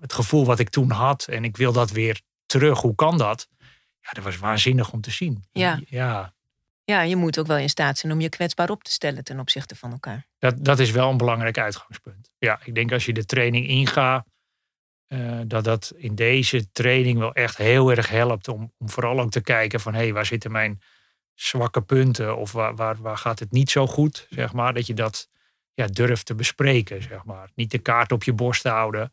het 0.00 0.12
gevoel 0.12 0.44
wat 0.44 0.58
ik 0.58 0.68
toen 0.68 0.90
had 0.90 1.26
en 1.26 1.44
ik 1.44 1.56
wil 1.56 1.72
dat 1.72 1.90
weer 1.90 2.20
terug. 2.46 2.80
Hoe 2.80 2.94
kan 2.94 3.18
dat? 3.18 3.48
Ja, 4.00 4.10
dat 4.12 4.24
was 4.24 4.38
waanzinnig 4.38 4.92
om 4.92 5.00
te 5.00 5.10
zien. 5.10 5.44
Ja. 5.52 5.80
ja 5.86 6.34
Ja, 6.84 7.02
je 7.02 7.16
moet 7.16 7.38
ook 7.38 7.46
wel 7.46 7.56
in 7.56 7.68
staat 7.68 7.98
zijn 7.98 8.12
om 8.12 8.20
je 8.20 8.28
kwetsbaar 8.28 8.70
op 8.70 8.84
te 8.84 8.90
stellen 8.90 9.24
ten 9.24 9.40
opzichte 9.40 9.76
van 9.76 9.92
elkaar. 9.92 10.26
dat, 10.38 10.64
dat 10.64 10.78
is 10.78 10.90
wel 10.90 11.10
een 11.10 11.16
belangrijk 11.16 11.58
uitgangspunt. 11.58 12.30
Ja, 12.38 12.60
ik 12.64 12.74
denk 12.74 12.92
als 12.92 13.06
je 13.06 13.12
de 13.12 13.24
training 13.24 13.66
ingaat, 13.66 14.26
eh, 15.06 15.40
dat 15.46 15.64
dat 15.64 15.92
in 15.96 16.14
deze 16.14 16.72
training 16.72 17.18
wel 17.18 17.32
echt 17.32 17.56
heel 17.56 17.90
erg 17.90 18.08
helpt 18.08 18.48
om, 18.48 18.72
om 18.78 18.90
vooral 18.90 19.20
ook 19.20 19.30
te 19.30 19.40
kijken 19.40 19.80
van 19.80 19.94
hé, 19.94 20.00
hey, 20.00 20.12
waar 20.12 20.26
zitten 20.26 20.52
mijn 20.52 20.80
zwakke 21.34 21.82
punten 21.82 22.36
of 22.36 22.52
waar, 22.52 22.96
waar, 22.96 23.16
gaat 23.16 23.38
het 23.38 23.52
niet 23.52 23.70
zo 23.70 23.86
goed, 23.86 24.26
zeg 24.30 24.52
maar. 24.52 24.74
Dat 24.74 24.86
je 24.86 24.94
dat 24.94 25.28
ja, 25.74 25.86
durft 25.86 26.26
te 26.26 26.34
bespreken, 26.34 27.02
zeg 27.02 27.24
maar. 27.24 27.50
Niet 27.54 27.70
de 27.70 27.78
kaart 27.78 28.12
op 28.12 28.22
je 28.22 28.32
borst 28.32 28.62
houden, 28.62 29.12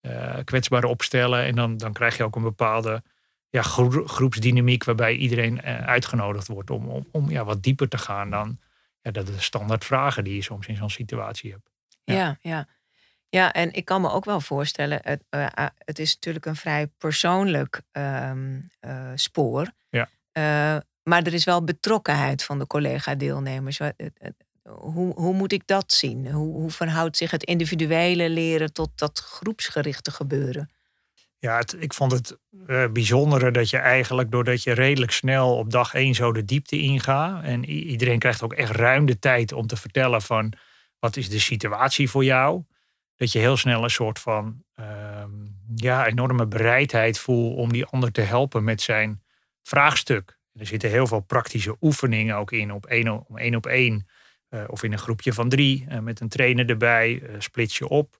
eh, 0.00 0.38
kwetsbaar 0.44 0.84
opstellen 0.84 1.44
en 1.44 1.54
dan, 1.54 1.76
dan 1.76 1.92
krijg 1.92 2.16
je 2.16 2.24
ook 2.24 2.36
een 2.36 2.42
bepaalde 2.42 3.02
ja, 3.50 3.62
gro- 3.62 4.06
groepsdynamiek 4.06 4.84
waarbij 4.84 5.14
iedereen 5.14 5.60
eh, 5.60 5.86
uitgenodigd 5.86 6.46
wordt 6.46 6.70
om, 6.70 6.88
om, 6.88 7.06
om 7.10 7.30
ja, 7.30 7.44
wat 7.44 7.62
dieper 7.62 7.88
te 7.88 7.98
gaan 7.98 8.30
dan 8.30 8.58
ja, 9.02 9.10
dat 9.10 9.26
de 9.26 9.40
standaard 9.40 9.84
vragen 9.84 10.24
die 10.24 10.34
je 10.34 10.42
soms 10.42 10.66
in 10.66 10.76
zo'n 10.76 10.90
situatie 10.90 11.50
hebt. 11.50 11.70
Ja. 12.04 12.14
Ja, 12.14 12.38
ja. 12.40 12.68
Ja, 13.28 13.52
en 13.52 13.72
ik 13.72 13.84
kan 13.84 14.00
me 14.00 14.10
ook 14.10 14.24
wel 14.24 14.40
voorstellen, 14.40 14.98
het, 15.02 15.22
eh, 15.28 15.46
ah, 15.54 15.68
het 15.78 15.98
is 15.98 16.14
natuurlijk 16.14 16.46
een 16.46 16.56
vrij 16.56 16.86
persoonlijk 16.86 17.82
ehm, 17.92 18.60
eh, 18.80 19.10
spoor. 19.14 19.70
Ja. 19.90 20.08
Eh, 20.32 20.76
maar 21.02 21.22
er 21.22 21.34
is 21.34 21.44
wel 21.44 21.64
betrokkenheid 21.64 22.44
van 22.44 22.58
de 22.58 22.66
collega-deelnemers. 22.66 23.78
Hoe, 24.62 25.14
hoe 25.14 25.34
moet 25.34 25.52
ik 25.52 25.66
dat 25.66 25.92
zien? 25.92 26.30
Hoe, 26.30 26.52
hoe 26.52 26.70
verhoudt 26.70 27.16
zich 27.16 27.30
het 27.30 27.42
individuele 27.44 28.28
leren 28.28 28.72
tot 28.72 28.98
dat 28.98 29.18
groepsgerichte 29.18 30.10
gebeuren? 30.10 30.70
Ja, 31.40 31.62
ik 31.78 31.94
vond 31.94 32.12
het 32.12 32.38
uh, 32.66 32.86
bijzondere 32.92 33.50
dat 33.50 33.70
je 33.70 33.76
eigenlijk, 33.76 34.30
doordat 34.30 34.62
je 34.62 34.72
redelijk 34.72 35.12
snel 35.12 35.56
op 35.56 35.70
dag 35.70 35.94
één 35.94 36.14
zo 36.14 36.32
de 36.32 36.44
diepte 36.44 36.78
ingaat. 36.78 37.44
En 37.44 37.64
iedereen 37.64 38.18
krijgt 38.18 38.42
ook 38.42 38.52
echt 38.52 38.70
ruim 38.70 39.06
de 39.06 39.18
tijd 39.18 39.52
om 39.52 39.66
te 39.66 39.76
vertellen 39.76 40.22
van 40.22 40.52
wat 40.98 41.16
is 41.16 41.28
de 41.28 41.38
situatie 41.38 42.10
voor 42.10 42.24
jou. 42.24 42.64
Dat 43.16 43.32
je 43.32 43.38
heel 43.38 43.56
snel 43.56 43.82
een 43.84 43.90
soort 43.90 44.18
van 44.18 44.64
ehm, 44.74 45.30
ja, 45.74 46.06
enorme 46.06 46.46
bereidheid 46.46 47.18
voelt 47.18 47.56
om 47.56 47.72
die 47.72 47.86
ander 47.86 48.12
te 48.12 48.20
helpen 48.20 48.64
met 48.64 48.80
zijn 48.80 49.22
vraagstuk. 49.62 50.38
Er 50.52 50.66
zitten 50.66 50.90
heel 50.90 51.06
veel 51.06 51.20
praktische 51.20 51.76
oefeningen 51.80 52.36
ook 52.36 52.52
in, 52.52 52.72
op 52.72 52.86
één, 52.86 53.56
op 53.56 53.66
één. 53.66 54.06
Uh, 54.50 54.64
of 54.66 54.82
in 54.82 54.92
een 54.92 54.98
groepje 54.98 55.32
van 55.32 55.48
drie, 55.48 55.86
uh, 55.88 55.98
met 55.98 56.20
een 56.20 56.28
trainer 56.28 56.68
erbij, 56.68 57.22
split 57.38 57.74
je 57.74 57.88
op 57.88 58.19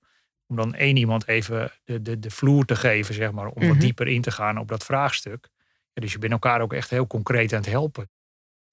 om 0.50 0.57
dan 0.57 0.75
één 0.75 0.97
iemand 0.97 1.28
even 1.28 1.73
de, 1.85 2.02
de, 2.02 2.19
de 2.19 2.30
vloer 2.30 2.64
te 2.64 2.76
geven, 2.76 3.14
zeg 3.14 3.30
maar, 3.30 3.47
om 3.47 3.62
wat 3.62 3.71
mhm. 3.71 3.78
dieper 3.78 4.09
in 4.09 4.23
te 4.23 4.30
gaan 4.30 4.59
op 4.59 4.69
dat 4.69 4.85
vraagstuk. 4.85 5.49
Ja, 5.92 6.02
dus 6.02 6.12
je 6.12 6.19
bent 6.19 6.33
elkaar 6.33 6.61
ook 6.61 6.73
echt 6.73 6.90
heel 6.90 7.07
concreet 7.07 7.52
aan 7.52 7.61
het 7.61 7.71
helpen. 7.71 8.11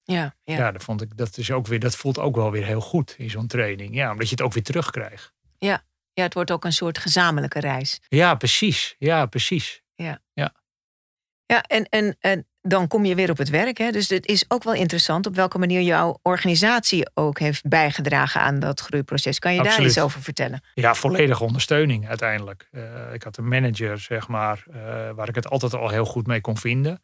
Ja, 0.02 0.34
ja. 0.44 0.56
ja 0.56 0.72
dat, 0.72 0.82
vond 0.82 1.02
ik, 1.02 1.16
dat, 1.16 1.36
is 1.36 1.50
ook 1.50 1.66
weer, 1.66 1.80
dat 1.80 1.96
voelt 1.96 2.18
ook 2.18 2.36
wel 2.36 2.50
weer 2.50 2.64
heel 2.64 2.80
goed 2.80 3.14
in 3.18 3.30
zo'n 3.30 3.46
training. 3.46 3.94
Ja, 3.94 4.10
omdat 4.10 4.28
je 4.28 4.34
het 4.34 4.44
ook 4.44 4.52
weer 4.52 4.62
terugkrijgt. 4.62 5.32
Ja. 5.58 5.84
ja, 6.12 6.22
het 6.22 6.34
wordt 6.34 6.50
ook 6.50 6.64
een 6.64 6.72
soort 6.72 6.98
gezamenlijke 6.98 7.60
reis. 7.60 8.00
Ja, 8.08 8.34
precies. 8.34 8.94
Ja, 8.98 9.26
precies. 9.26 9.82
Ja. 9.94 10.22
ja. 10.32 10.54
Ja, 11.46 11.62
en, 11.62 11.84
en, 11.84 12.16
en 12.20 12.46
dan 12.68 12.88
kom 12.88 13.04
je 13.04 13.14
weer 13.14 13.30
op 13.30 13.38
het 13.38 13.48
werk. 13.48 13.78
Hè? 13.78 13.90
Dus 13.90 14.08
het 14.08 14.26
is 14.26 14.44
ook 14.48 14.62
wel 14.62 14.74
interessant 14.74 15.26
op 15.26 15.34
welke 15.34 15.58
manier 15.58 15.80
jouw 15.80 16.18
organisatie 16.22 17.10
ook 17.14 17.38
heeft 17.38 17.68
bijgedragen 17.68 18.40
aan 18.40 18.58
dat 18.58 18.80
groeiproces. 18.80 19.38
Kan 19.38 19.54
je 19.54 19.62
daar 19.62 19.82
iets 19.82 20.00
over 20.00 20.22
vertellen? 20.22 20.60
Ja, 20.74 20.94
volledige 20.94 21.44
ondersteuning 21.44 22.08
uiteindelijk. 22.08 22.68
Uh, 22.72 22.82
ik 23.12 23.22
had 23.22 23.36
een 23.36 23.48
manager, 23.48 23.98
zeg 23.98 24.28
maar, 24.28 24.64
uh, 24.68 24.74
waar 25.10 25.28
ik 25.28 25.34
het 25.34 25.48
altijd 25.48 25.74
al 25.74 25.88
heel 25.88 26.04
goed 26.04 26.26
mee 26.26 26.40
kon 26.40 26.56
vinden. 26.56 27.02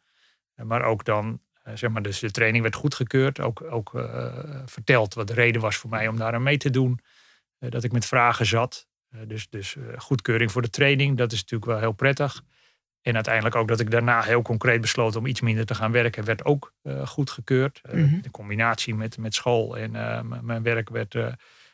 Uh, 0.55 0.65
maar 0.65 0.83
ook 0.83 1.05
dan, 1.05 1.39
zeg 1.73 1.89
maar, 1.89 2.01
dus 2.01 2.19
de 2.19 2.31
training 2.31 2.63
werd 2.63 2.75
goedgekeurd. 2.75 3.39
Ook, 3.39 3.63
ook 3.71 3.91
verteld 4.65 5.13
wat 5.13 5.27
de 5.27 5.33
reden 5.33 5.61
was 5.61 5.75
voor 5.75 5.89
mij 5.89 6.07
om 6.07 6.17
daar 6.17 6.33
aan 6.33 6.43
mee 6.43 6.57
te 6.57 6.69
doen. 6.69 6.99
dat 7.59 7.83
ik 7.83 7.91
met 7.91 8.05
vragen 8.05 8.45
zat. 8.45 8.87
dus 9.27 9.49
dus 9.49 9.75
goedkeuring 9.97 10.51
voor 10.51 10.61
de 10.61 10.69
training, 10.69 11.17
dat 11.17 11.31
is 11.31 11.39
natuurlijk 11.39 11.71
wel 11.71 11.79
heel 11.79 11.91
prettig. 11.91 12.43
En 13.05 13.13
uiteindelijk 13.13 13.55
ook 13.55 13.67
dat 13.67 13.79
ik 13.79 13.91
daarna 13.91 14.21
heel 14.21 14.41
concreet 14.41 14.81
besloot 14.81 15.15
om 15.15 15.25
iets 15.25 15.41
minder 15.41 15.65
te 15.65 15.75
gaan 15.75 15.91
werken, 15.91 16.25
werd 16.25 16.45
ook 16.45 16.73
uh, 16.83 17.07
goedgekeurd. 17.07 17.81
Uh, 17.93 18.13
De 18.21 18.31
combinatie 18.31 18.95
met, 18.95 19.17
met 19.17 19.33
school 19.33 19.77
en 19.77 19.93
uh, 19.93 20.19
mijn 20.41 20.63
werk 20.63 20.89
werd, 20.89 21.17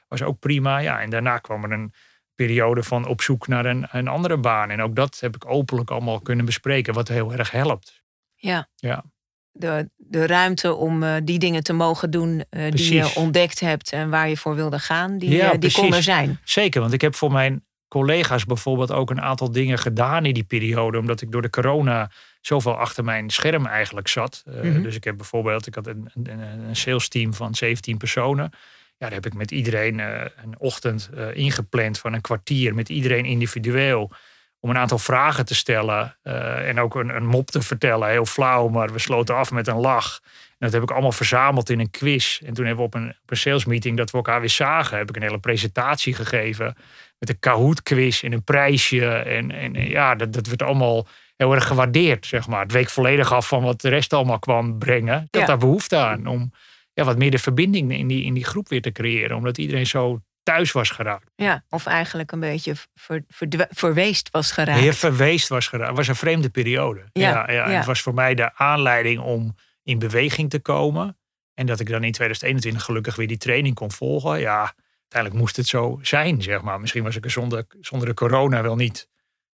was 0.08 0.22
ook 0.22 0.40
prima. 0.40 0.78
Ja, 0.78 1.02
en 1.02 1.10
daarna 1.10 1.38
kwam 1.38 1.64
er 1.64 1.72
een 1.72 1.94
periode 2.36 2.84
van 2.84 3.08
op 3.08 3.22
zoek 3.22 3.48
naar 3.48 3.66
een, 3.66 3.88
een 3.92 4.08
andere 4.08 4.38
baan. 4.38 4.70
En 4.70 4.82
ook 4.82 4.96
dat 4.96 5.20
heb 5.20 5.36
ik 5.36 5.46
openlijk 5.46 5.92
allemaal 5.92 6.20
kunnen 6.20 6.46
bespreken, 6.46 6.94
wat 6.94 7.08
heel 7.08 7.34
erg 7.34 7.52
helpt. 7.52 8.04
Ja. 8.36 8.70
ja. 8.76 9.04
De, 9.52 9.90
de 9.96 10.26
ruimte 10.26 10.74
om 10.74 11.26
die 11.26 11.40
dingen 11.40 11.64
te 11.64 11.74
mogen 11.74 12.12
doen 12.12 12.44
die 12.50 12.94
je 12.94 13.12
ontdekt 13.16 13.60
hebt 13.60 13.92
en 13.92 14.10
waar 14.10 14.30
je 14.30 14.38
voor 14.38 14.56
wilde 14.56 14.80
gaan, 14.80 15.18
die, 15.18 15.30
ja, 15.30 15.54
die 15.54 15.72
kon 15.72 15.94
er 15.94 16.04
zijn. 16.04 16.40
Zeker, 16.44 16.82
want 16.82 16.94
ik 16.94 17.02
heb 17.02 17.16
voor 17.16 17.32
mijn 17.32 17.66
collega's 17.92 18.46
bijvoorbeeld 18.46 18.92
ook 18.92 19.10
een 19.10 19.22
aantal 19.22 19.52
dingen 19.52 19.78
gedaan 19.78 20.26
in 20.26 20.34
die 20.34 20.44
periode. 20.44 20.98
Omdat 20.98 21.22
ik 21.22 21.32
door 21.32 21.42
de 21.42 21.50
corona 21.50 22.12
zoveel 22.42 22.78
achter 22.78 23.04
mijn 23.04 23.30
scherm 23.30 23.66
eigenlijk 23.66 24.08
zat. 24.08 24.44
Eh, 24.46 24.62
mhm. 24.62 24.82
Dus 24.82 24.96
ik 24.96 25.04
heb 25.04 25.18
bijvoorbeeld, 25.18 25.68
ik 25.68 25.76
had 25.76 25.88
een, 25.88 26.10
een, 26.24 26.40
een 26.40 26.76
sales 26.76 27.08
team 27.08 27.34
van 27.34 27.56
17 27.56 27.98
personen. 27.98 28.50
Ja, 28.98 29.08
daar 29.08 29.12
heb 29.12 29.26
ik 29.26 29.34
met 29.34 29.52
iedereen 29.52 30.00
uh, 30.00 30.22
een 30.44 30.60
ochtend 30.60 31.10
uh, 31.14 31.36
ingepland 31.36 32.00
van 32.00 32.14
een 32.14 32.22
kwartier. 32.22 32.76
Met 32.76 32.90
iedereen 32.90 33.26
individueel. 33.26 34.12
Om 34.64 34.70
een 34.70 34.78
aantal 34.78 34.98
vragen 34.98 35.46
te 35.46 35.56
stellen. 35.56 36.18
en 36.66 36.80
ook 36.80 36.96
een, 36.96 37.16
een 37.16 37.26
mop 37.26 37.52
te 37.52 37.62
vertellen. 37.62 38.10
Heel 38.10 38.26
flauw, 38.26 38.68
maar 38.68 38.92
we 38.92 39.00
sloten 39.00 39.36
af 39.36 39.52
met 39.52 39.68
een 39.68 39.80
lach. 39.80 40.20
En 40.62 40.68
dat 40.68 40.72
heb 40.72 40.82
ik 40.82 40.92
allemaal 40.92 41.12
verzameld 41.12 41.70
in 41.70 41.80
een 41.80 41.90
quiz. 41.90 42.42
En 42.46 42.54
toen 42.54 42.66
hebben 42.66 42.84
we 42.86 42.90
op 42.90 43.02
een, 43.02 43.10
op 43.10 43.32
een 43.32 43.38
sales 43.38 43.66
meeting 43.66 43.98
dat 43.98 44.12
we 44.12 44.18
elkaar 44.18 44.40
weer 44.40 44.50
zagen. 44.50 44.98
Heb 44.98 45.10
ik 45.10 45.16
een 45.16 45.22
hele 45.22 45.40
presentatie 45.40 46.14
gegeven 46.14 46.76
met 47.20 47.30
een 47.30 47.40
Kahoot 47.40 47.84
quiz 47.84 48.24
en 48.24 48.32
een 48.32 48.44
prijsje. 48.44 49.08
En, 49.08 49.52
en 49.52 49.74
ja, 49.74 50.16
dat, 50.16 50.34
dat 50.34 50.48
werd 50.48 50.62
allemaal 50.62 51.08
heel 51.38 51.54
erg 51.54 51.68
gewaardeerd, 51.68 52.26
zeg 52.26 52.48
maar. 52.48 52.62
Het 52.62 52.72
week 52.72 52.90
volledig 52.90 53.34
af 53.34 53.48
van 53.48 53.64
wat 53.64 53.82
de 53.82 53.90
rest 53.90 54.14
allemaal 54.14 54.40
kwam 54.40 54.78
brengen. 54.78 55.28
Ik 55.32 55.40
had 55.40 55.48
daar 55.48 55.58
behoefte 55.58 55.98
aan 55.98 56.28
om 56.28 56.52
ja, 56.94 57.04
wat 57.04 57.18
meer 57.18 57.32
de 57.32 57.40
verbinding 57.40 57.94
in 57.94 58.08
die, 58.08 58.24
in 58.24 58.34
die 58.34 58.46
groep 58.46 58.70
weer 58.70 58.82
te 58.82 58.92
creëren. 58.92 59.38
Omdat 59.38 59.58
iedereen 59.58 59.88
zo 59.88 60.22
thuis 60.44 60.72
was 60.72 60.90
geraakt. 60.90 61.32
Ja, 61.36 61.64
of 61.70 61.86
eigenlijk 61.86 62.32
een 62.32 62.40
beetje 62.40 62.74
ver, 62.94 63.24
verweest 63.70 64.30
was 64.30 64.52
geraakt. 64.52 64.80
Heel 64.80 64.94
verweest 64.94 65.48
was 65.48 65.68
geraakt. 65.68 65.88
Het 65.88 65.98
was 65.98 66.08
een 66.08 66.16
vreemde 66.16 66.50
periode. 66.50 67.04
Ja, 67.12 67.52
ja, 67.52 67.70
Het 67.70 67.86
was 67.86 68.02
voor 68.02 68.14
mij 68.14 68.36
de 68.36 68.56
aanleiding 68.56 69.20
om 69.20 69.56
in 69.84 70.00
beweging 70.00 70.50
te 70.50 70.60
komen. 70.60 71.18
En 71.54 71.66
dat 71.66 71.80
ik 71.80 71.90
dan 71.90 72.04
in 72.04 72.12
2021 72.12 72.84
gelukkig 72.84 73.16
weer 73.16 73.28
die 73.28 73.38
training 73.38 73.76
kon 73.76 73.92
volgen. 73.92 74.40
Ja, 74.40 74.74
uiteindelijk 75.00 75.42
moest 75.42 75.56
het 75.56 75.68
zo 75.68 76.00
zijn, 76.02 76.42
zeg 76.42 76.62
maar. 76.62 76.80
Misschien 76.80 77.04
was 77.04 77.16
ik 77.16 77.24
er 77.24 77.32
zonder, 77.32 77.66
zonder 77.80 78.08
de 78.08 78.14
corona 78.14 78.62
wel 78.62 78.76
niet, 78.76 79.10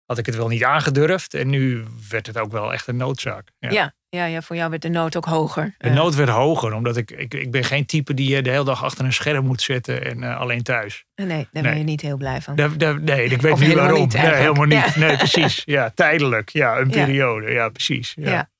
had 0.05 0.19
ik 0.19 0.27
het 0.27 0.37
wel 0.37 0.49
niet 0.49 0.65
aangedurfd. 0.65 1.35
En 1.35 1.49
nu 1.49 1.85
werd 2.09 2.27
het 2.27 2.39
ook 2.39 2.53
wel 2.53 2.73
echt 2.73 2.87
een 2.87 2.97
noodzaak. 2.97 3.51
Ja, 3.59 3.71
ja, 3.71 3.95
ja, 4.15 4.25
ja 4.25 4.43
voor 4.43 4.57
jou 4.57 4.71
werd 4.71 4.83
de 4.83 4.89
nood 4.89 5.17
ook 5.17 5.25
hoger. 5.25 5.75
De 5.79 5.91
nood 5.91 6.15
werd 6.15 6.29
hoger, 6.29 6.73
omdat 6.73 6.97
ik, 6.97 7.11
ik, 7.11 7.35
ik 7.35 7.51
ben 7.51 7.65
geen 7.65 7.87
type 7.87 8.15
die 8.15 8.35
je 8.35 8.43
de 8.43 8.51
hele 8.51 8.65
dag 8.65 8.85
achter 8.85 9.05
een 9.05 9.13
scherm 9.13 9.47
moet 9.47 9.63
zetten 9.63 10.05
en 10.05 10.23
uh, 10.23 10.41
alleen 10.41 10.63
thuis. 10.63 11.05
Nee, 11.15 11.49
daar 11.53 11.63
ben 11.63 11.79
je 11.79 11.85
niet 11.85 12.01
heel 12.01 12.17
blij 12.17 12.41
van. 12.41 12.55
nee, 12.55 13.25
ik 13.25 13.41
weet 13.43 13.59
niet 13.59 13.73
waarom. 13.73 14.01
Niet, 14.01 14.13
nee, 14.13 14.35
helemaal 14.35 14.65
niet. 14.65 14.97
Nee, 14.97 15.17
precies. 15.17 15.63
Ja, 15.65 15.91
tijdelijk. 15.95 16.49
Ja, 16.49 16.79
een 16.79 16.91
periode. 16.91 17.51
Ja, 17.51 17.69
precies. 17.69 18.13
Ja. 18.17 18.51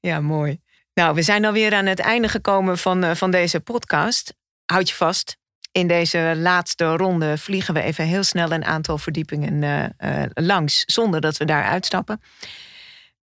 ja. 0.00 0.20
mooi. 0.20 0.60
Nou, 0.94 1.14
we 1.14 1.22
zijn 1.22 1.44
alweer 1.44 1.74
aan 1.74 1.86
het 1.86 2.00
einde 2.00 2.28
gekomen 2.28 2.78
van, 2.78 3.04
uh, 3.04 3.10
van 3.14 3.30
deze 3.30 3.60
podcast. 3.60 4.34
Houd 4.64 4.88
je 4.88 4.94
vast, 4.94 5.36
in 5.72 5.86
deze 5.86 6.32
laatste 6.36 6.84
ronde 6.84 7.38
vliegen 7.38 7.74
we 7.74 7.82
even 7.82 8.04
heel 8.04 8.22
snel 8.22 8.52
een 8.52 8.64
aantal 8.64 8.98
verdiepingen 8.98 9.62
uh, 9.98 10.22
langs, 10.34 10.82
zonder 10.86 11.20
dat 11.20 11.36
we 11.36 11.44
daar 11.44 11.64
uitstappen. 11.64 12.20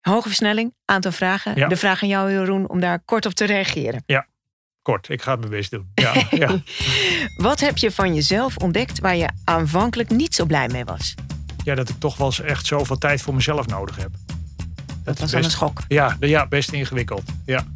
Hoge 0.05 0.29
versnelling, 0.29 0.75
aantal 0.85 1.13
vragen. 1.13 1.69
De 1.69 1.77
vraag 1.77 2.03
aan 2.03 2.09
jou, 2.09 2.31
Jeroen, 2.31 2.69
om 2.69 2.81
daar 2.81 3.01
kort 3.05 3.27
op 3.27 3.33
te 3.33 3.45
reageren. 3.45 4.03
Ja, 4.07 4.27
kort. 4.83 5.09
Ik 5.09 5.23
ga 5.23 5.31
het 5.31 5.41
mijn 5.41 5.53
best 5.53 5.71
doen. 5.71 5.91
Ja, 5.95 6.27
ja. 6.47 6.63
Wat 7.37 7.61
heb 7.61 7.77
je 7.77 7.91
van 7.91 8.15
jezelf 8.15 8.57
ontdekt 8.57 9.01
waar 9.01 9.17
je 9.17 9.29
aanvankelijk 9.45 10.11
niet 10.11 10.35
zo 10.35 10.45
blij 10.45 10.69
mee 10.69 10.85
was? 10.85 11.15
Ja, 11.65 11.75
dat 11.75 11.89
ik 11.89 11.99
toch 11.99 12.17
wel 12.17 12.27
eens 12.27 12.41
echt 12.41 12.67
zoveel 12.67 12.99
tijd 12.99 13.23
voor 13.23 13.35
mezelf 13.35 13.67
nodig 13.67 13.97
heb. 13.97 14.11
Dat, 14.11 15.05
dat 15.05 15.19
was 15.19 15.31
best, 15.31 15.45
een 15.45 15.51
schok. 15.51 15.81
Ja, 15.89 16.17
ja, 16.21 16.47
best 16.47 16.73
ingewikkeld. 16.73 17.23
Ja. 17.47 17.67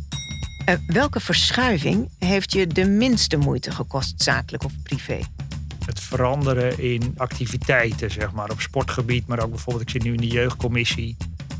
Uh, 0.69 0.75
welke 0.87 1.21
verschuiving 1.21 2.11
heeft 2.19 2.53
je 2.53 2.67
de 2.67 2.85
minste 2.85 3.37
moeite 3.37 3.71
gekost, 3.71 4.23
zakelijk 4.23 4.65
of 4.65 4.73
privé? 4.83 5.21
Het 5.87 6.01
veranderen 6.01 6.79
in 6.79 7.15
activiteiten, 7.17 8.11
zeg 8.11 8.33
maar, 8.33 8.51
op 8.51 8.61
sportgebied, 8.61 9.27
maar 9.27 9.39
ook 9.39 9.51
bijvoorbeeld, 9.51 9.85
ik 9.85 9.91
zit 9.91 10.03
nu 10.03 10.13
in 10.13 10.21
de 10.21 10.27
jeugdcommissie. 10.27 11.17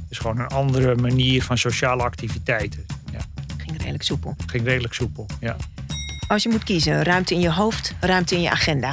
Dus 0.09 0.19
gewoon 0.19 0.39
een 0.39 0.47
andere 0.47 0.95
manier 0.95 1.43
van 1.43 1.59
sociale 1.59 2.03
activiteiten. 2.03 2.87
Ja. 3.13 3.19
Ging 3.57 3.79
redelijk 3.79 4.03
soepel. 4.03 4.37
Ging 4.47 4.65
redelijk 4.65 4.95
soepel, 4.95 5.27
ja. 5.41 5.57
Als 6.29 6.43
je 6.43 6.49
moet 6.49 6.65
kiezen, 6.65 7.03
ruimte 7.03 7.35
in 7.35 7.41
je 7.41 7.53
hoofd, 7.53 7.95
ruimte 8.01 8.35
in 8.35 8.41
je 8.41 8.51
agenda. 8.51 8.93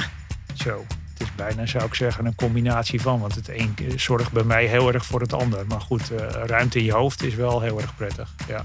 Zo, 0.54 0.84
het 1.12 1.20
is 1.20 1.34
bijna, 1.34 1.66
zou 1.66 1.84
ik 1.84 1.94
zeggen, 1.94 2.26
een 2.26 2.34
combinatie 2.34 3.00
van. 3.00 3.20
Want 3.20 3.34
het 3.34 3.48
een 3.48 3.74
zorgt 3.96 4.32
bij 4.32 4.42
mij 4.42 4.66
heel 4.66 4.92
erg 4.92 5.06
voor 5.06 5.20
het 5.20 5.32
ander. 5.32 5.66
Maar 5.66 5.80
goed, 5.80 6.12
uh, 6.12 6.18
ruimte 6.30 6.78
in 6.78 6.84
je 6.84 6.92
hoofd 6.92 7.22
is 7.22 7.34
wel 7.34 7.60
heel 7.60 7.80
erg 7.80 7.96
prettig, 7.96 8.34
ja. 8.48 8.64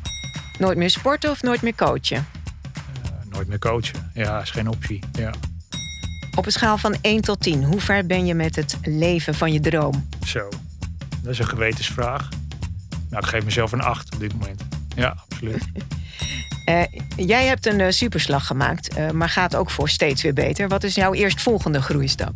Nooit 0.58 0.78
meer 0.78 0.90
sporten 0.90 1.32
of 1.32 1.42
nooit 1.42 1.62
meer 1.62 1.76
coachen? 1.76 2.28
Uh, 2.76 3.34
nooit 3.34 3.48
meer 3.48 3.60
coachen. 3.60 4.12
Ja, 4.14 4.42
is 4.42 4.52
geen 4.52 4.68
optie. 4.68 5.00
Ja. 5.12 5.32
Op 6.36 6.46
een 6.46 6.52
schaal 6.52 6.78
van 6.78 6.96
1 7.02 7.22
tot 7.22 7.42
10, 7.42 7.64
hoe 7.64 7.82
ver 7.82 8.06
ben 8.06 8.26
je 8.26 8.34
met 8.34 8.56
het 8.56 8.78
leven 8.84 9.36
van 9.36 9.54
je 9.54 9.60
droom? 9.60 10.08
Zo, 10.26 10.50
dat 11.22 11.32
is 11.32 11.40
een 11.40 11.48
gewetensvraag. 11.48 12.30
Nou, 13.12 13.24
ik 13.24 13.30
geef 13.30 13.44
mezelf 13.44 13.72
een 13.72 13.82
8 13.82 14.14
op 14.14 14.20
dit 14.20 14.34
moment. 14.34 14.62
Ja, 14.96 15.16
absoluut. 15.30 15.68
uh, 16.66 16.84
jij 17.36 17.46
hebt 17.46 17.66
een 17.66 17.80
uh, 17.80 17.90
superslag 17.90 18.48
gemaakt, 18.48 19.12
maar 19.14 19.30
gaat 19.30 19.56
ook 19.56 19.70
voor 19.70 19.90
steeds 19.90 20.22
weer 20.22 20.34
beter. 20.34 20.68
Wat 20.68 20.84
is 20.84 20.96
jouw 20.96 21.14
eerstvolgende 21.14 21.82
groeistap? 21.82 22.34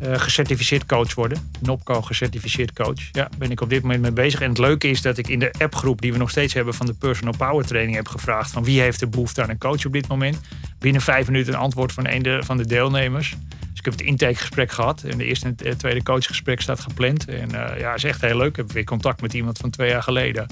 gecertificeerd 0.00 0.86
coach 0.86 1.14
worden. 1.14 1.50
NOPCO 1.60 2.02
gecertificeerd 2.02 2.72
coach. 2.72 3.08
Ja, 3.12 3.28
ben 3.38 3.50
ik 3.50 3.60
op 3.60 3.70
dit 3.70 3.82
moment 3.82 4.00
mee 4.00 4.12
bezig. 4.12 4.40
En 4.40 4.48
het 4.48 4.58
leuke 4.58 4.88
is 4.88 5.02
dat 5.02 5.18
ik 5.18 5.28
in 5.28 5.38
de 5.38 5.50
appgroep 5.58 6.00
die 6.00 6.12
we 6.12 6.18
nog 6.18 6.30
steeds 6.30 6.54
hebben 6.54 6.74
van 6.74 6.86
de 6.86 6.94
personal 6.94 7.34
power 7.36 7.66
training 7.66 7.96
heb 7.96 8.08
gevraagd 8.08 8.50
van 8.50 8.64
wie 8.64 8.80
heeft 8.80 9.00
de 9.00 9.06
behoefte 9.06 9.42
aan 9.42 9.50
een 9.50 9.58
coach 9.58 9.86
op 9.86 9.92
dit 9.92 10.08
moment. 10.08 10.40
Binnen 10.78 11.02
vijf 11.02 11.26
minuten 11.26 11.52
een 11.52 11.58
antwoord 11.58 11.92
van 11.92 12.06
een 12.08 12.22
de, 12.22 12.40
van 12.44 12.56
de 12.56 12.66
deelnemers. 12.66 13.36
Ik 13.86 13.92
heb 13.92 14.00
het 14.00 14.10
intakegesprek 14.10 14.70
gehad. 14.70 15.02
En 15.02 15.18
de 15.18 15.24
eerste 15.24 15.54
en 15.64 15.78
tweede 15.78 16.02
coachgesprek 16.02 16.60
staat 16.60 16.80
gepland. 16.80 17.28
En 17.28 17.50
uh, 17.54 17.78
ja, 17.78 17.94
is 17.94 18.04
echt 18.04 18.20
heel 18.20 18.36
leuk. 18.36 18.48
Ik 18.48 18.56
heb 18.56 18.72
weer 18.72 18.84
contact 18.84 19.20
met 19.20 19.34
iemand 19.34 19.58
van 19.58 19.70
twee 19.70 19.88
jaar 19.88 20.02
geleden. 20.02 20.46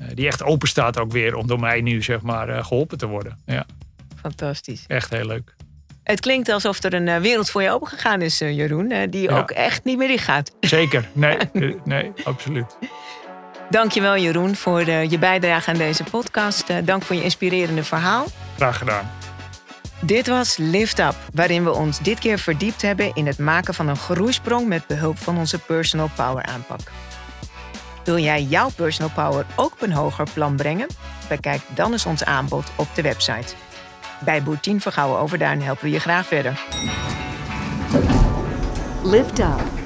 Uh, 0.00 0.06
die 0.14 0.26
echt 0.26 0.42
open 0.42 0.68
staat 0.68 0.98
ook 0.98 1.12
weer 1.12 1.34
om 1.34 1.46
door 1.46 1.60
mij 1.60 1.80
nu 1.80 2.02
zeg 2.02 2.22
maar 2.22 2.64
geholpen 2.64 2.98
te 2.98 3.06
worden. 3.06 3.38
Ja. 3.46 3.66
Fantastisch. 4.20 4.84
Echt 4.86 5.10
heel 5.10 5.26
leuk. 5.26 5.54
Het 6.02 6.20
klinkt 6.20 6.48
alsof 6.48 6.82
er 6.82 6.94
een 6.94 7.20
wereld 7.20 7.50
voor 7.50 7.62
je 7.62 7.70
opengegaan 7.70 8.22
is, 8.22 8.38
Jeroen, 8.38 9.06
die 9.10 9.30
ook 9.30 9.50
echt 9.50 9.84
niet 9.84 9.98
meer 9.98 10.20
gaat. 10.20 10.52
Zeker, 10.60 11.08
nee, 11.12 11.38
nee, 11.84 12.12
absoluut. 12.24 12.76
Dankjewel 13.70 14.16
Jeroen 14.18 14.56
voor 14.56 14.90
je 14.90 15.18
bijdrage 15.18 15.70
aan 15.70 15.78
deze 15.78 16.04
podcast. 16.04 16.66
dank 16.84 17.02
voor 17.02 17.16
je 17.16 17.22
inspirerende 17.22 17.84
verhaal. 17.84 18.26
Graag 18.56 18.78
gedaan. 18.78 19.10
Dit 20.00 20.26
was 20.26 20.56
Lift 20.56 20.98
Up, 20.98 21.14
waarin 21.34 21.64
we 21.64 21.72
ons 21.72 21.98
dit 21.98 22.18
keer 22.18 22.38
verdiept 22.38 22.82
hebben 22.82 23.14
in 23.14 23.26
het 23.26 23.38
maken 23.38 23.74
van 23.74 23.88
een 23.88 23.96
groeisprong 23.96 24.66
met 24.66 24.86
behulp 24.86 25.18
van 25.18 25.38
onze 25.38 25.58
Personal 25.58 26.10
Power 26.16 26.44
aanpak. 26.44 26.80
Wil 28.04 28.18
jij 28.18 28.42
jouw 28.42 28.68
Personal 28.76 29.10
Power 29.14 29.46
ook 29.56 29.72
op 29.72 29.82
een 29.82 29.92
hoger 29.92 30.26
plan 30.34 30.56
brengen? 30.56 30.86
Bekijk 31.28 31.60
dan 31.74 31.92
eens 31.92 32.06
ons 32.06 32.24
aanbod 32.24 32.70
op 32.76 32.88
de 32.94 33.02
website. 33.02 33.54
Bij 34.24 34.42
Boertien 34.42 34.80
Vergouwen 34.80 35.18
Overduin 35.20 35.62
helpen 35.62 35.84
we 35.84 35.90
je 35.90 36.00
graag 36.00 36.26
verder. 36.26 36.60
Lift 39.02 39.38
Up 39.38 39.77